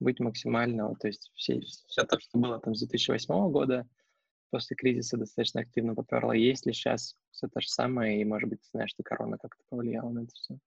[0.00, 3.88] быть максимально, то есть все, все то, что было там с 2008 года,
[4.50, 6.32] после кризиса достаточно активно поперло.
[6.32, 9.62] Есть ли сейчас все то же самое, и, может быть, ты знаешь, что корона как-то
[9.68, 10.58] повлияла на это все?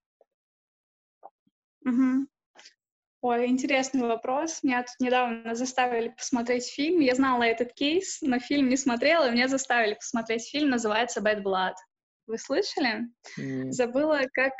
[1.86, 2.28] Угу.
[3.22, 4.64] Ой, интересный вопрос.
[4.64, 7.00] Меня тут недавно заставили посмотреть фильм.
[7.00, 11.44] Я знала этот кейс, но фильм не смотрела, и меня заставили посмотреть фильм, называется «Bad
[11.44, 11.76] Blood».
[12.28, 13.08] Вы слышали?
[13.38, 13.72] Mm.
[13.72, 14.54] Забыла, как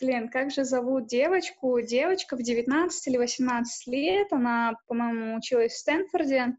[0.00, 1.80] Блин, как же зовут девочку?
[1.80, 6.56] Девочка в 19 или 18 лет, она, по-моему, училась в Стэнфорде,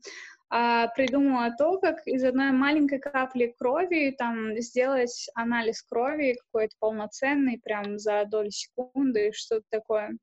[0.49, 7.59] а, придумала то, как из одной маленькой капли крови там сделать анализ крови какой-то полноценный,
[7.61, 10.17] прям за долю секунды, что-то такое.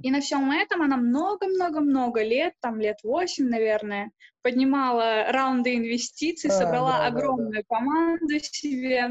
[0.00, 6.98] И на всем этом она много-много-много лет, там лет восемь, наверное, поднимала раунды инвестиций, собрала
[6.98, 7.76] да, огромную да.
[7.76, 9.10] команду себе.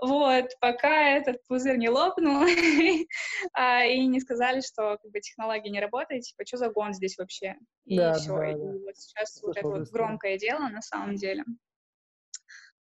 [0.00, 2.42] Вот, пока этот пузырь не лопнул,
[3.52, 7.18] а, и не сказали, что как бы, технология не работает, типа, что за гон здесь
[7.18, 7.56] вообще?
[7.84, 8.36] И да, все.
[8.36, 8.60] Да, и да.
[8.60, 11.44] вот сейчас вот это вот громкое дело на самом деле.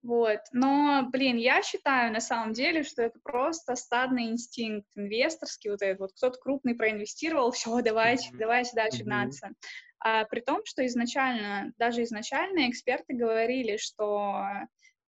[0.04, 0.40] Вот.
[0.52, 6.00] Но, блин, я считаю на самом деле, что это просто стадный инстинкт инвесторский, вот этот
[6.00, 8.38] вот, кто-то крупный проинвестировал, все, давайте, mm-hmm.
[8.38, 9.48] давайте дальше гнаться.
[9.48, 9.92] Mm-hmm.
[10.00, 14.44] А, при том, что изначально, даже изначально эксперты говорили, что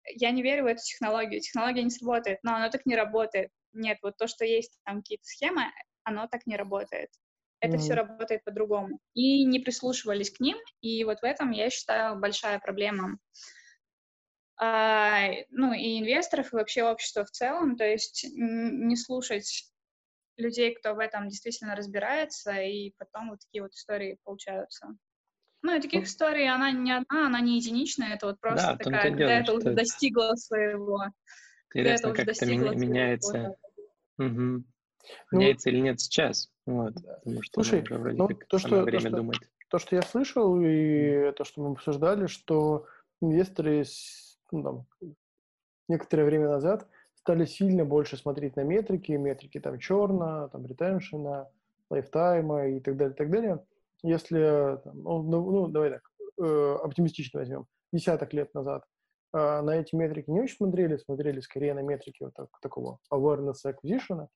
[0.07, 3.49] я не верю в эту технологию, технология не сработает, но она так не работает.
[3.73, 5.63] Нет, вот то, что есть там какие-то схемы,
[6.03, 7.09] оно так не работает.
[7.59, 7.79] Это mm-hmm.
[7.79, 8.99] все работает по-другому.
[9.13, 13.17] И не прислушивались к ним, и вот в этом, я считаю, большая проблема.
[14.57, 19.71] А, ну, и инвесторов, и вообще общества в целом, то есть не слушать
[20.37, 24.95] людей, кто в этом действительно разбирается, и потом вот такие вот истории получаются.
[25.63, 28.77] Ну, и таких ну, историй, она не одна, она не единичная, это вот просто да,
[28.77, 31.05] такая, когда дело, это уже достигло своего.
[31.73, 33.55] Интересно, как это ми- меняется.
[34.17, 34.63] Угу.
[35.31, 36.51] Меняется ну, или нет сейчас.
[36.65, 39.39] Вот, потому что слушай, уже вроде ну, как то, что, время то, что, думать.
[39.69, 42.85] То, что я слышал, и то, что мы обсуждали, что
[43.21, 43.85] инвесторы
[44.51, 45.15] ну, там,
[45.87, 51.49] некоторое время назад стали сильно больше смотреть на метрики, метрики там черно, там ретеншена,
[51.89, 53.65] лайфтайма и так далее, и так далее
[54.03, 56.01] если, ну, ну, ну давай так,
[56.41, 58.83] э, оптимистично возьмем, десяток лет назад
[59.33, 63.65] э, на эти метрики не очень смотрели, смотрели скорее на метрики вот так, такого awareness
[63.65, 64.27] acquisition,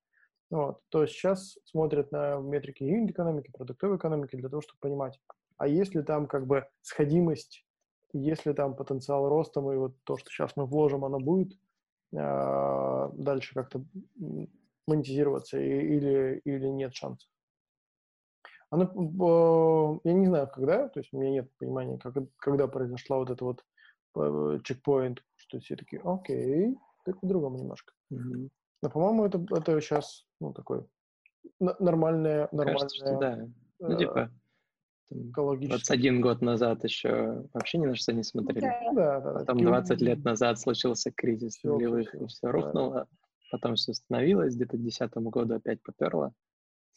[0.49, 5.19] вот, то сейчас смотрят на метрики юнит экономики, продуктовой экономики для того, чтобы понимать,
[5.57, 7.65] а есть ли там как бы сходимость,
[8.13, 11.51] есть ли там потенциал роста, и вот то, что сейчас мы вложим, оно будет
[12.13, 13.83] э, дальше как-то
[14.87, 17.29] монетизироваться или, или нет шансов.
[18.69, 23.29] Оно, я не знаю, когда, то есть у меня нет понимания, как, когда произошла вот
[23.29, 23.63] эта вот
[24.15, 27.93] э, чекпоинт, что все такие, окей, так по-другому немножко.
[28.11, 28.49] Mm-hmm.
[28.83, 30.85] Но, по-моему, это, это сейчас, ну, такое
[31.59, 32.89] нормальное, нормальное...
[32.89, 33.47] Кажется, да.
[33.79, 34.31] Ну, э, типа,
[35.09, 38.69] там, 21 год назад еще вообще ни на что не смотрели.
[38.93, 42.93] Да, да, Потом 20 лет назад случился кризис все, нулевых, все, все рухнуло.
[42.93, 43.07] Да.
[43.51, 46.33] Потом все остановилось, где-то к 2010 году опять поперло.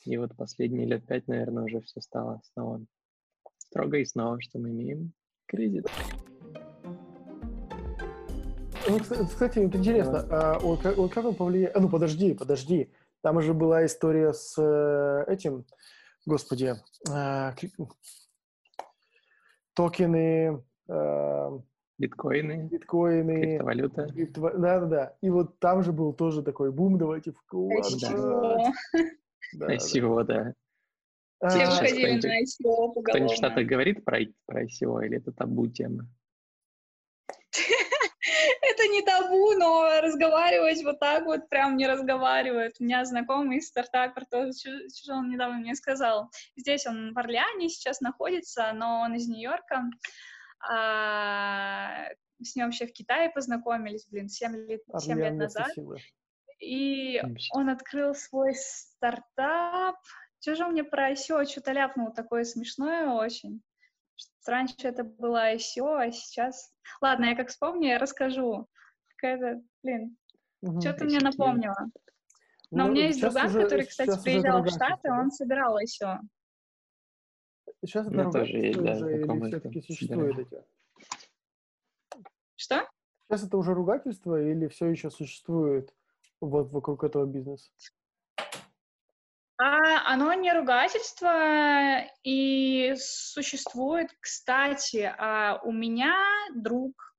[0.05, 2.81] И вот последние лет пять, наверное, уже все стало снова
[3.59, 5.13] строго и снова, что мы имеем
[5.47, 5.85] кризис.
[8.89, 10.23] Ну, кстати, это интересно.
[10.23, 10.55] Да.
[10.55, 11.71] А, вот, как, вот как он повлиял?
[11.75, 12.91] А, ну, подожди, подожди.
[13.23, 15.67] Там же была история с э, этим,
[16.25, 16.75] господи,
[17.09, 17.53] э,
[19.75, 21.59] токены, э,
[21.99, 24.07] биткоины, биткоины, криптовалюта.
[24.09, 24.43] Криптов...
[24.59, 25.17] Да, да, да.
[25.21, 28.01] И вот там же был тоже такой бум, давайте вкладывать.
[28.01, 28.73] Да.
[29.53, 30.55] Да, ICO, да.
[31.49, 33.03] Все выходили на ICO поголовно.
[33.05, 36.07] Кто-нибудь что-то говорит про, про ICO или это табу тема?
[38.63, 42.77] это не табу, но разговаривать вот так вот прям не разговаривают.
[42.79, 44.53] У меня знакомый стартапер тоже,
[44.95, 46.31] что он недавно мне сказал.
[46.57, 49.85] Здесь он в Орлеане сейчас находится, но он из Нью-Йорка.
[50.69, 52.09] А,
[52.43, 55.71] с ним вообще в Китае познакомились, блин, 7 лет, 7 лет назад.
[56.61, 57.21] И
[57.53, 59.97] он открыл свой стартап.
[60.41, 63.63] Что же мне про ICO что-то ляпнул такое смешное очень.
[64.47, 66.73] Раньше это было ICO, а сейчас...
[67.01, 68.67] Ладно, я как вспомню, я расскажу.
[69.17, 70.17] Какая-то, блин,
[70.63, 71.77] угу, что ты мне напомнила.
[72.71, 75.21] Но ну, у меня есть друган, уже, который, кстати, приезжал в Штаты, да?
[75.21, 76.19] он собирал ICO.
[77.85, 80.63] Сейчас это тоже есть, да, уже, или все-таки существует эти?
[82.57, 82.87] Что?
[83.29, 85.95] Сейчас это уже ругательство или все еще существует
[86.41, 87.70] вот вокруг этого бизнеса?
[89.59, 96.16] А, оно не ругательство и существует, кстати, а у меня
[96.55, 97.14] друг,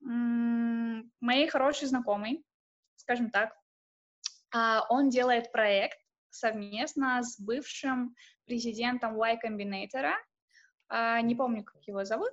[0.00, 2.44] моей хорошей знакомой,
[2.96, 3.56] скажем так,
[4.52, 5.98] а, он делает проект
[6.30, 10.14] совместно с бывшим президентом Y Combinator,
[10.88, 12.32] а, не помню, как его зовут.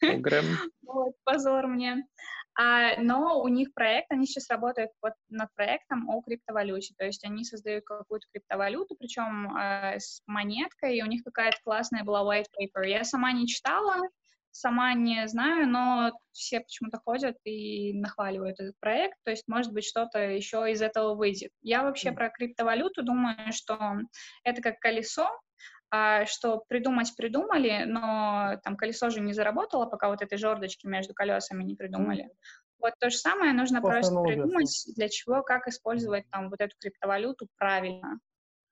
[0.00, 0.44] Грэм.
[0.82, 2.06] Вот, позор мне.
[2.54, 7.24] А, но у них проект, они сейчас работают вот над проектом о криптовалюте, то есть
[7.24, 12.48] они создают какую-то криптовалюту, причем э, с монеткой, и у них какая-то классная была white
[12.58, 12.86] paper.
[12.86, 14.02] Я сама не читала,
[14.50, 19.84] сама не знаю, но все почему-то ходят и нахваливают этот проект, то есть, может быть,
[19.84, 21.52] что-то еще из этого выйдет.
[21.62, 22.14] Я вообще mm.
[22.14, 23.96] про криптовалюту думаю, что
[24.44, 25.30] это как колесо, а,
[26.26, 31.64] что придумать придумали, но там колесо же не заработало, пока вот этой жердочки между колесами
[31.64, 32.30] не придумали.
[32.78, 36.74] Вот то же самое нужно Просто просто придумать, для чего, как использовать там вот эту
[36.80, 38.18] криптовалюту правильно.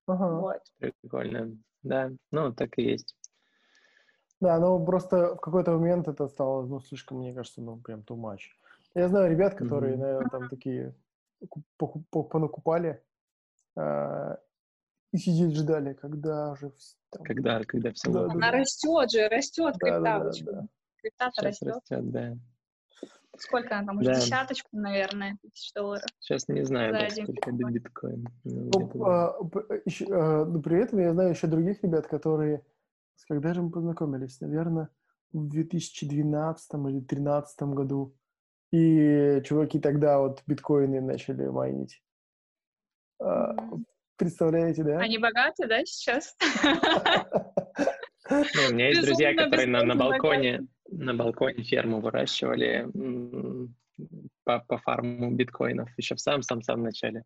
[0.07, 0.41] Ага.
[0.41, 0.63] Вот.
[0.79, 1.57] Прикольно.
[1.83, 3.17] Да, ну так и есть.
[4.41, 8.17] Да, ну просто в какой-то момент это стало, ну, слишком, мне кажется, ну, прям too
[8.17, 8.41] much.
[8.95, 10.01] Я знаю ребят, которые, mm-hmm.
[10.01, 10.95] наверное, там такие
[12.11, 13.03] понакупали,
[13.77, 14.37] э,
[15.13, 16.73] и сидели, ждали, когда же...
[17.11, 18.11] Там, когда, когда все...
[18.13, 20.45] Да, Она да, растет же, растет да, криптавочка.
[20.45, 20.69] Да, да, да.
[21.01, 21.69] Крипта-то растет.
[21.69, 22.37] растет, да.
[23.39, 23.99] Сколько она там?
[23.99, 24.21] Уже да.
[24.21, 26.05] десяточку, наверное, тысяч долларов.
[26.21, 28.27] Сейчас не знаю, да, сколько биткоин.
[28.45, 29.37] Ну, а,
[29.85, 32.65] еще, а, ну, при этом я знаю еще других ребят, которые...
[33.29, 34.41] Когда же мы познакомились?
[34.41, 34.89] Наверное,
[35.33, 38.15] в 2012 или 2013 году.
[38.73, 42.03] И чуваки тогда вот биткоины начали майнить.
[43.21, 43.85] Mm-hmm.
[44.21, 44.99] Представляете, да?
[44.99, 46.37] Они богаты, да, сейчас?
[48.33, 52.87] Ну, у меня есть друзья, которые на, на балконе на балконе ферму выращивали
[54.45, 57.25] по, по фарму биткоинов еще в самом-самом начале.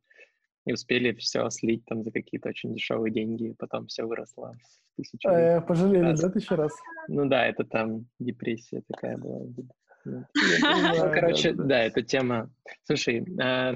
[0.65, 4.97] И успели все слить там за какие-то очень дешевые деньги, и потом все выросло в
[4.97, 5.29] тысячу.
[5.29, 6.21] А, пожалели, раз.
[6.23, 6.73] да, тысячу раз?
[7.09, 9.41] Ну да, это там депрессия такая была.
[10.07, 12.51] Ну, ну короче, да, эта тема.
[12.83, 13.75] Слушай, а,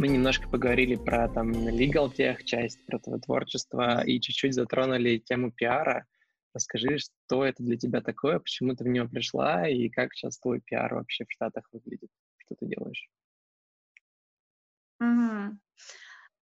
[0.00, 5.52] Мы немножко поговорили про там legal тех часть, про твое творчество и чуть-чуть затронули тему
[5.52, 6.06] пиара.
[6.54, 10.62] Расскажи, что это для тебя такое, почему ты в него пришла и как сейчас твой
[10.62, 13.10] пиар вообще в Штатах выглядит, что ты делаешь?
[15.02, 15.50] Mm-hmm.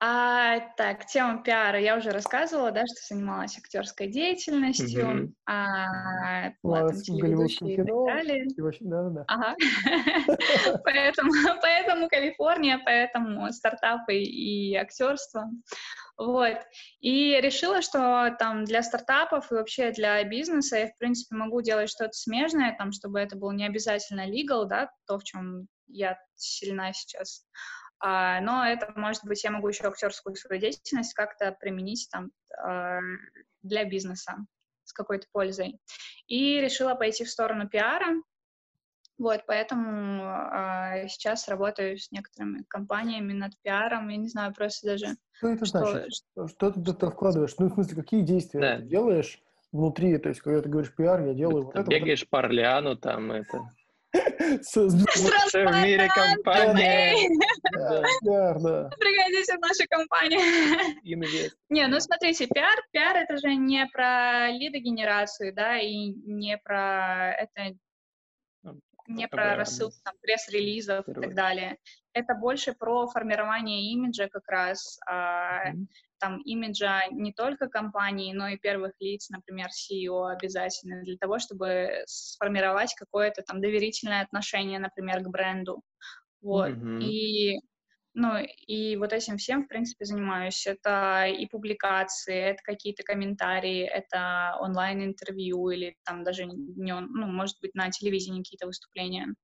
[0.01, 1.81] А, так, тема пиара.
[1.81, 5.33] Я уже рассказывала, да, что занималась актерской деятельностью, mm-hmm.
[5.47, 8.47] а, была там телеведущей и так далее.
[8.81, 9.25] Да, да.
[9.27, 9.57] Ага.
[10.85, 11.33] поэтому,
[11.63, 15.51] поэтому Калифорния, поэтому стартапы и актерство.
[16.17, 16.59] Вот.
[17.01, 21.91] И решила, что там для стартапов и вообще для бизнеса я, в принципе, могу делать
[21.91, 26.93] что-то смежное, там, чтобы это было не обязательно legal, да, то, в чем я сильна
[26.93, 27.45] сейчас.
[28.01, 33.01] А, но это, может быть, я могу еще актерскую свою деятельность как-то применить там а,
[33.63, 34.37] для бизнеса
[34.85, 35.79] с какой-то пользой.
[36.27, 38.23] И решила пойти в сторону пиара,
[39.19, 44.09] вот, поэтому э, сейчас работаю с некоторыми компаниями над пиаром.
[44.09, 45.17] Я не знаю просто даже...
[45.33, 46.13] Что это что, значит?
[46.33, 47.55] Что, что ты туда вкладываешь?
[47.59, 48.77] Ну, в смысле, какие действия да.
[48.77, 49.43] ты делаешь
[49.73, 50.17] внутри?
[50.19, 51.91] То есть, когда ты говоришь пиар, я делаю ты вот это.
[51.91, 53.59] Бегаешь вот по Орлеану, там это...
[54.13, 57.15] В мире компания.
[58.99, 60.41] Пригодитесь в нашу компанию.
[61.69, 67.77] Не, ну смотрите, пиар, пиар это же не про лидогенерацию, да, и не про это
[69.09, 71.79] не про рассылку там, пресс-релизов и так далее.
[72.13, 74.99] Это больше про формирование имиджа как раз.
[75.09, 75.73] А,
[76.19, 82.03] там имиджа не только компании, но и первых лиц, например, CEO обязательно для того, чтобы
[82.07, 85.83] сформировать какое-то там доверительное отношение, например, к бренду.
[86.41, 86.71] Вот.
[86.71, 87.03] Mm-hmm.
[87.03, 87.61] И
[88.15, 90.67] ну, и вот этим всем, в принципе, занимаюсь.
[90.67, 97.75] Это и публикации, это какие-то комментарии, это онлайн-интервью или там даже не, ну, может быть,
[97.75, 99.35] на телевидении какие-то выступления.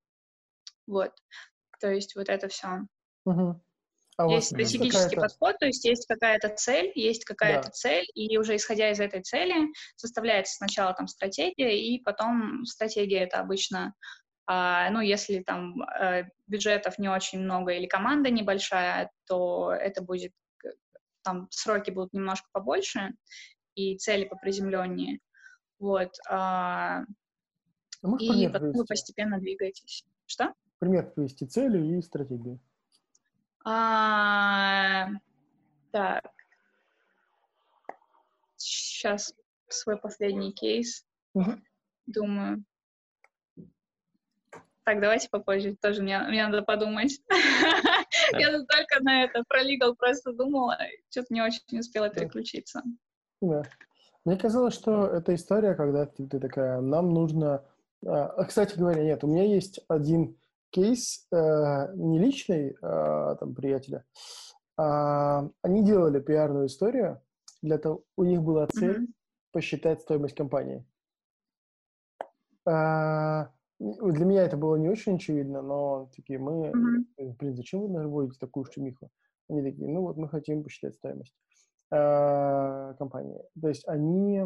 [0.87, 1.13] Вот.
[1.81, 2.87] То есть вот это все.
[3.27, 3.61] Угу.
[4.17, 7.71] А есть стратегический подход, то есть есть какая-то цель, есть какая-то да.
[7.71, 13.41] цель, и уже исходя из этой цели составляется сначала там стратегия, и потом стратегия это
[13.41, 13.93] обычно,
[14.47, 20.33] ну, если там а, бюджетов не очень много или команда небольшая, то это будет,
[21.23, 23.13] там сроки будут немножко побольше,
[23.75, 25.19] и цели поприземленнее,
[25.79, 26.15] вот.
[26.29, 27.05] А,
[28.03, 30.05] а и потом вы постепенно двигаетесь.
[30.27, 30.53] Что?
[30.79, 32.61] Пример привести цели и стратегию.
[33.65, 35.09] А,
[35.91, 36.31] так.
[38.57, 39.35] Сейчас
[39.69, 41.07] свой последний кейс.
[41.35, 41.53] Угу.
[42.07, 42.65] Думаю.
[44.85, 45.77] Так, давайте попозже.
[45.81, 47.21] Тоже мне, мне надо подумать.
[48.33, 50.77] Я только на это про legal просто думала,
[51.11, 52.83] что-то не очень успела переключиться.
[53.41, 53.63] Да.
[54.25, 57.65] Мне казалось, что это история, когда ты, ты такая, нам нужно...
[58.07, 60.37] А, кстати говоря, нет, у меня есть один
[60.71, 64.05] кейс э, не личный э, там приятеля,
[64.77, 67.23] а, они делали пиарную историю
[67.63, 69.13] для того, у них была цель mm-hmm.
[69.53, 70.85] посчитать стоимость компании.
[72.67, 77.37] А, для меня это было не очень очевидно, но такие мы, mm-hmm.
[77.39, 79.11] блин, зачем вы наводите такую шумиху?
[79.49, 81.35] Они такие, ну вот мы хотим посчитать стоимость
[81.91, 83.43] э, компании.
[83.61, 84.45] То есть они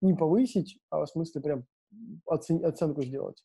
[0.00, 1.64] не повысить, а в смысле прям
[2.28, 3.44] оцен- оценку сделать.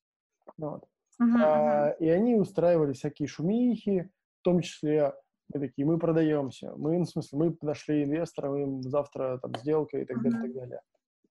[0.57, 0.83] Вот.
[1.21, 5.13] Uh-huh, а, И они устраивали всякие шумихи, в том числе
[5.53, 9.97] мы такие, мы продаемся, мы, ну, в смысле, мы нашли инвестора, мы завтра там сделка
[9.97, 10.29] и так uh-huh.
[10.29, 10.81] далее, и так далее.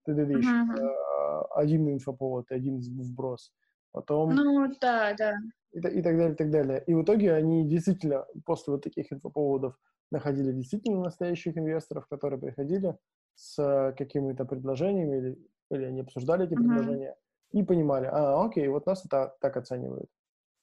[0.05, 1.45] Ты видишь, uh-huh.
[1.55, 3.53] один инфоповод, один вброс.
[3.91, 4.35] Потом...
[4.35, 5.33] Ну, да, да.
[5.71, 6.83] И, и так далее, и так далее.
[6.85, 9.77] И в итоге они действительно после вот таких инфоповодов
[10.11, 12.97] находили действительно настоящих инвесторов, которые приходили
[13.35, 16.57] с какими-то предложениями или, или они обсуждали эти uh-huh.
[16.57, 17.15] предложения
[17.51, 20.09] и понимали, а, окей, вот нас это так оценивают.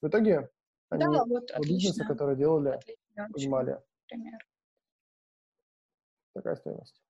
[0.00, 0.50] В итоге
[0.90, 3.78] они да, вот бизнесы, которые делали, отлично, понимали.
[4.06, 4.38] Пример.
[6.34, 7.02] Такая стоимость.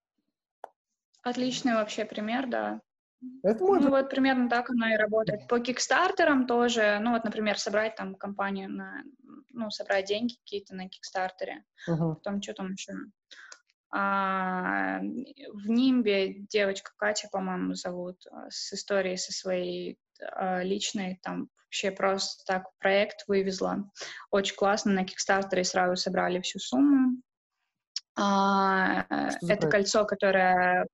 [1.23, 2.81] Отличный вообще пример, да.
[3.43, 3.85] Это может...
[3.85, 5.49] Ну, вот примерно так оно и работает.
[5.49, 9.03] По кикстартерам тоже, ну, вот, например, собрать там компанию на,
[9.51, 12.15] ну, собрать деньги какие-то на кикстартере, uh-huh.
[12.15, 12.93] потом что там еще,
[13.91, 21.49] а, в Нимбе девочка Катя, по-моему, зовут, а, с историей со своей а, личной, там
[21.65, 23.91] вообще просто так проект вывезла.
[24.31, 27.21] Очень классно, на Кикстартере сразу собрали всю сумму.
[28.15, 29.71] А, это проект?
[29.71, 30.87] кольцо, которое...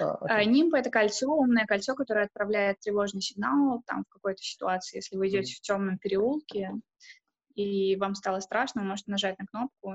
[0.00, 0.44] А, okay.
[0.44, 4.98] Нимб— это кольцо, умное кольцо, которое отправляет тревожный сигнал там в какой-то ситуации.
[4.98, 5.56] Если вы идете mm.
[5.56, 6.72] в темном переулке,
[7.54, 9.94] и вам стало страшно, вы можете нажать на кнопку,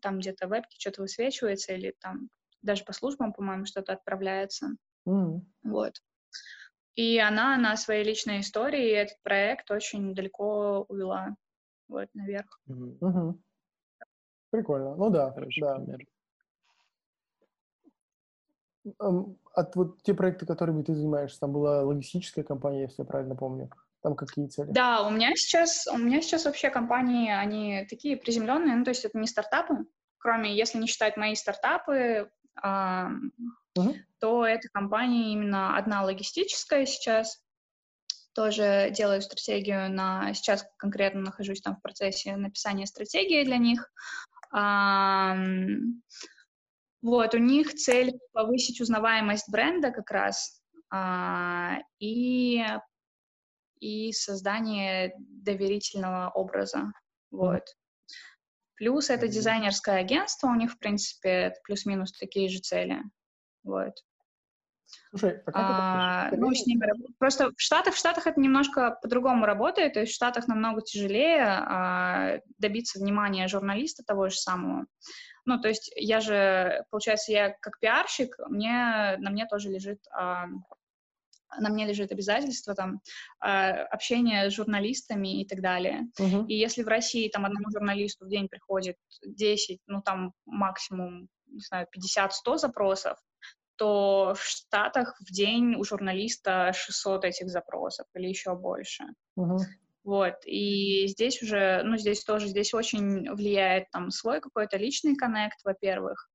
[0.00, 2.28] там где-то в вебке что-то высвечивается, или там
[2.62, 4.70] даже по службам, по-моему, что-то отправляется.
[5.08, 5.40] Mm.
[5.62, 5.94] Вот.
[6.96, 11.36] И она на своей личной истории этот проект очень далеко увела
[11.88, 12.58] вот наверх.
[12.68, 13.34] Mm-hmm.
[14.50, 14.96] Прикольно.
[14.96, 15.74] Ну да, Хороший да.
[15.76, 16.06] Пример.
[19.54, 23.70] От вот те проекты, которыми ты занимаешься, там была логистическая компания, если я правильно помню.
[24.02, 24.70] Там какие цели?
[24.70, 29.04] Да, у меня сейчас, у меня сейчас вообще компании, они такие приземленные, ну, то есть
[29.04, 29.86] это не стартапы,
[30.18, 32.30] кроме, если не считать мои стартапы,
[32.62, 33.10] а,
[33.76, 33.94] uh-huh.
[34.20, 37.42] то эта компания именно одна логистическая сейчас,
[38.36, 40.34] тоже делаю стратегию на...
[40.34, 43.90] Сейчас конкретно нахожусь там в процессе написания стратегии для них.
[44.52, 45.36] А,
[47.06, 52.64] вот, у них цель повысить узнаваемость бренда как раз а, и
[53.78, 56.90] и создание доверительного образа.
[57.30, 57.62] Вот.
[58.74, 63.00] Плюс это дизайнерское агентство, у них, в принципе, плюс-минус такие же цели.
[63.62, 63.92] Вот.
[65.10, 66.36] Слушай, а как а, это?
[66.38, 70.16] Ну, с ними Просто в Штатах, в Штатах это немножко по-другому работает, то есть в
[70.16, 74.86] Штатах намного тяжелее а, добиться внимания журналиста того же самого.
[75.46, 80.46] Ну, то есть я же, получается, я как пиарщик, мне, на мне тоже лежит а,
[81.58, 83.00] на мне лежит обязательство там
[83.40, 86.08] а, общения с журналистами и так далее.
[86.18, 86.46] Uh-huh.
[86.46, 91.60] И если в России там одному журналисту в день приходит 10, ну там максимум, не
[91.60, 93.18] знаю, 50-100 запросов,
[93.76, 99.04] то в Штатах в день у журналиста 600 этих запросов или еще больше.
[99.38, 99.58] Uh-huh.
[100.06, 105.58] Вот, и здесь уже, ну, здесь тоже, здесь очень влияет там свой какой-то личный коннект,
[105.64, 106.28] во-первых,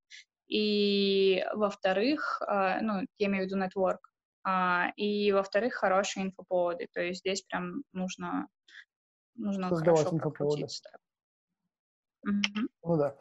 [0.49, 3.99] и, во-вторых, э, ну, я имею в виду network,
[4.43, 6.89] а, и, во-вторых, хорошие инфоповоды.
[6.91, 8.49] То есть здесь прям нужно,
[9.35, 10.67] нужно Создавать хорошо инфоповоды.
[12.25, 12.67] Угу.
[12.83, 13.15] Ну да.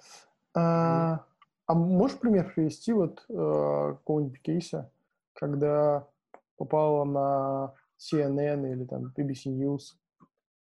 [0.55, 1.25] А,
[1.67, 4.91] а можешь пример привести вот э, какого-нибудь кейса,
[5.35, 6.09] когда
[6.57, 9.95] попала на CNN или там BBC News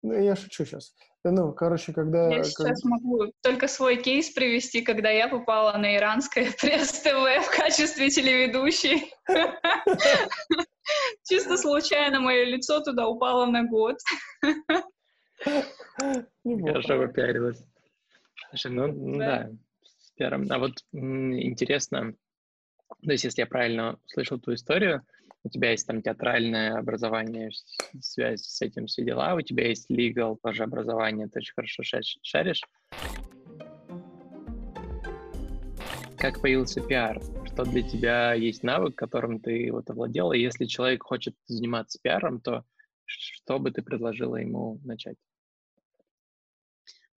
[0.07, 0.93] Ну, я шучу сейчас.
[1.23, 2.29] Ну, короче, когда...
[2.29, 8.09] Я сейчас могу только свой кейс привести, когда я попала на иранское пресс-ТВ в качестве
[8.09, 9.11] телеведущей.
[11.27, 13.97] Чисто случайно мое лицо туда упало на год.
[15.43, 17.61] Хорошо попиарилась.
[18.49, 19.49] Слушай, ну, ну да,
[19.83, 20.47] с первым.
[20.49, 22.13] А вот интересно,
[23.03, 25.05] то есть, если я правильно услышал твою историю,
[25.47, 27.49] у тебя есть там театральное образование,
[28.01, 31.83] связь с этим все дела, у тебя есть legal тоже образование, ты очень хорошо
[32.21, 32.63] шаришь.
[36.17, 37.21] Как появился пиар?
[37.45, 40.33] Что для тебя есть навык, которым ты вот овладела?
[40.33, 42.65] И если человек хочет заниматься пиаром, то
[43.05, 45.17] что бы ты предложила ему начать?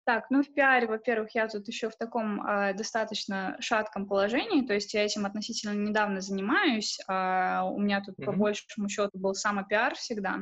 [0.10, 4.74] Так, ну в пиаре, во-первых, я тут еще в таком э, достаточно шатком положении, то
[4.74, 8.26] есть я этим относительно недавно занимаюсь, э, у меня тут mm-hmm.
[8.26, 10.40] по большему счету был самопиар всегда,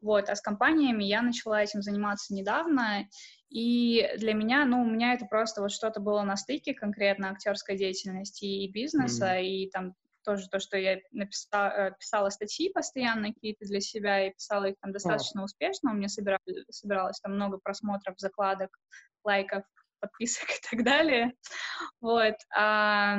[0.00, 3.06] вот, а с компаниями я начала этим заниматься недавно,
[3.50, 7.76] и для меня, ну, у меня это просто вот что-то было на стыке конкретно актерской
[7.76, 9.44] деятельности и бизнеса, mm-hmm.
[9.44, 9.94] и там
[10.24, 14.76] тоже то, что я написала, э, писала статьи постоянно какие-то для себя и писала их
[14.80, 15.44] там достаточно oh.
[15.44, 18.70] успешно, у меня собирали, собиралось там много просмотров, закладок,
[19.24, 19.64] лайков,
[20.00, 21.32] подписок и так далее,
[22.00, 23.18] вот, а,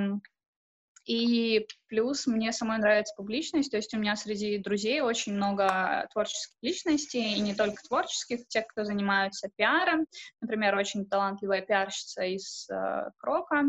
[1.06, 6.56] и плюс мне самой нравится публичность, то есть у меня среди друзей очень много творческих
[6.62, 10.08] личностей, и не только творческих, тех, кто занимаются пиаром,
[10.41, 13.66] например, очень талантливая пиарщица из э, Крока,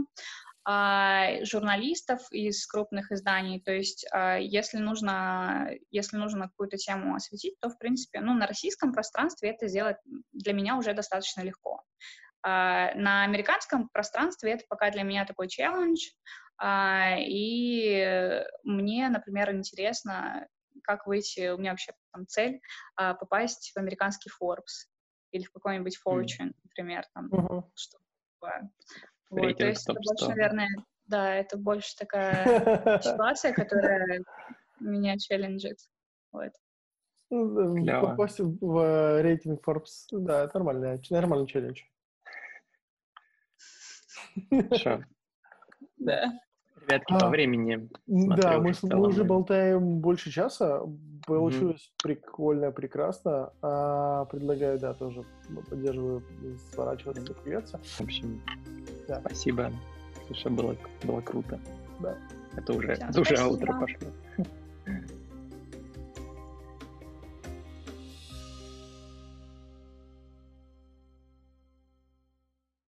[0.67, 3.61] журналистов из крупных изданий.
[3.61, 8.49] То есть, а, если нужно, если нужно какую-то тему осветить, то, в принципе, ну, на
[8.49, 9.97] российском пространстве это сделать
[10.33, 11.85] для меня уже достаточно легко.
[12.43, 16.01] А, на американском пространстве это пока для меня такой челлендж,
[16.65, 20.49] и мне, например, интересно,
[20.85, 22.63] как выйти, у меня вообще там цель
[22.97, 24.89] попасть в американский Forbes
[25.33, 27.63] или в какой-нибудь Fortune, например, там, uh-huh.
[27.75, 27.99] что
[28.41, 28.71] такое.
[29.31, 30.69] Вот, то есть это больше, наверное,
[31.07, 32.45] да, это больше такая
[33.03, 34.23] ситуация, которая
[34.81, 35.79] меня челленджит.
[36.33, 36.53] Вот.
[37.31, 41.81] Ну, попасть в э, рейтинг Forbes, да, это нормальный, нормальный челлендж.
[44.51, 45.03] Хорошо.
[45.99, 46.31] Да.
[46.83, 47.89] Ребятки, по а, времени.
[48.07, 50.83] Да, мы, мы уже болтаем больше часа.
[51.27, 52.03] Получилось mm-hmm.
[52.03, 53.53] прикольно, прекрасно.
[53.63, 55.23] А, предлагаю, да, тоже
[55.71, 56.23] поддерживаю,
[56.71, 57.79] сворачиваться, закругляться.
[57.83, 58.43] В общем,
[59.09, 59.21] да.
[59.21, 59.73] Спасибо.
[60.27, 61.61] Слушай, было, было круто.
[62.01, 62.17] Да.
[62.57, 64.09] Это уже, это уже утро пошло.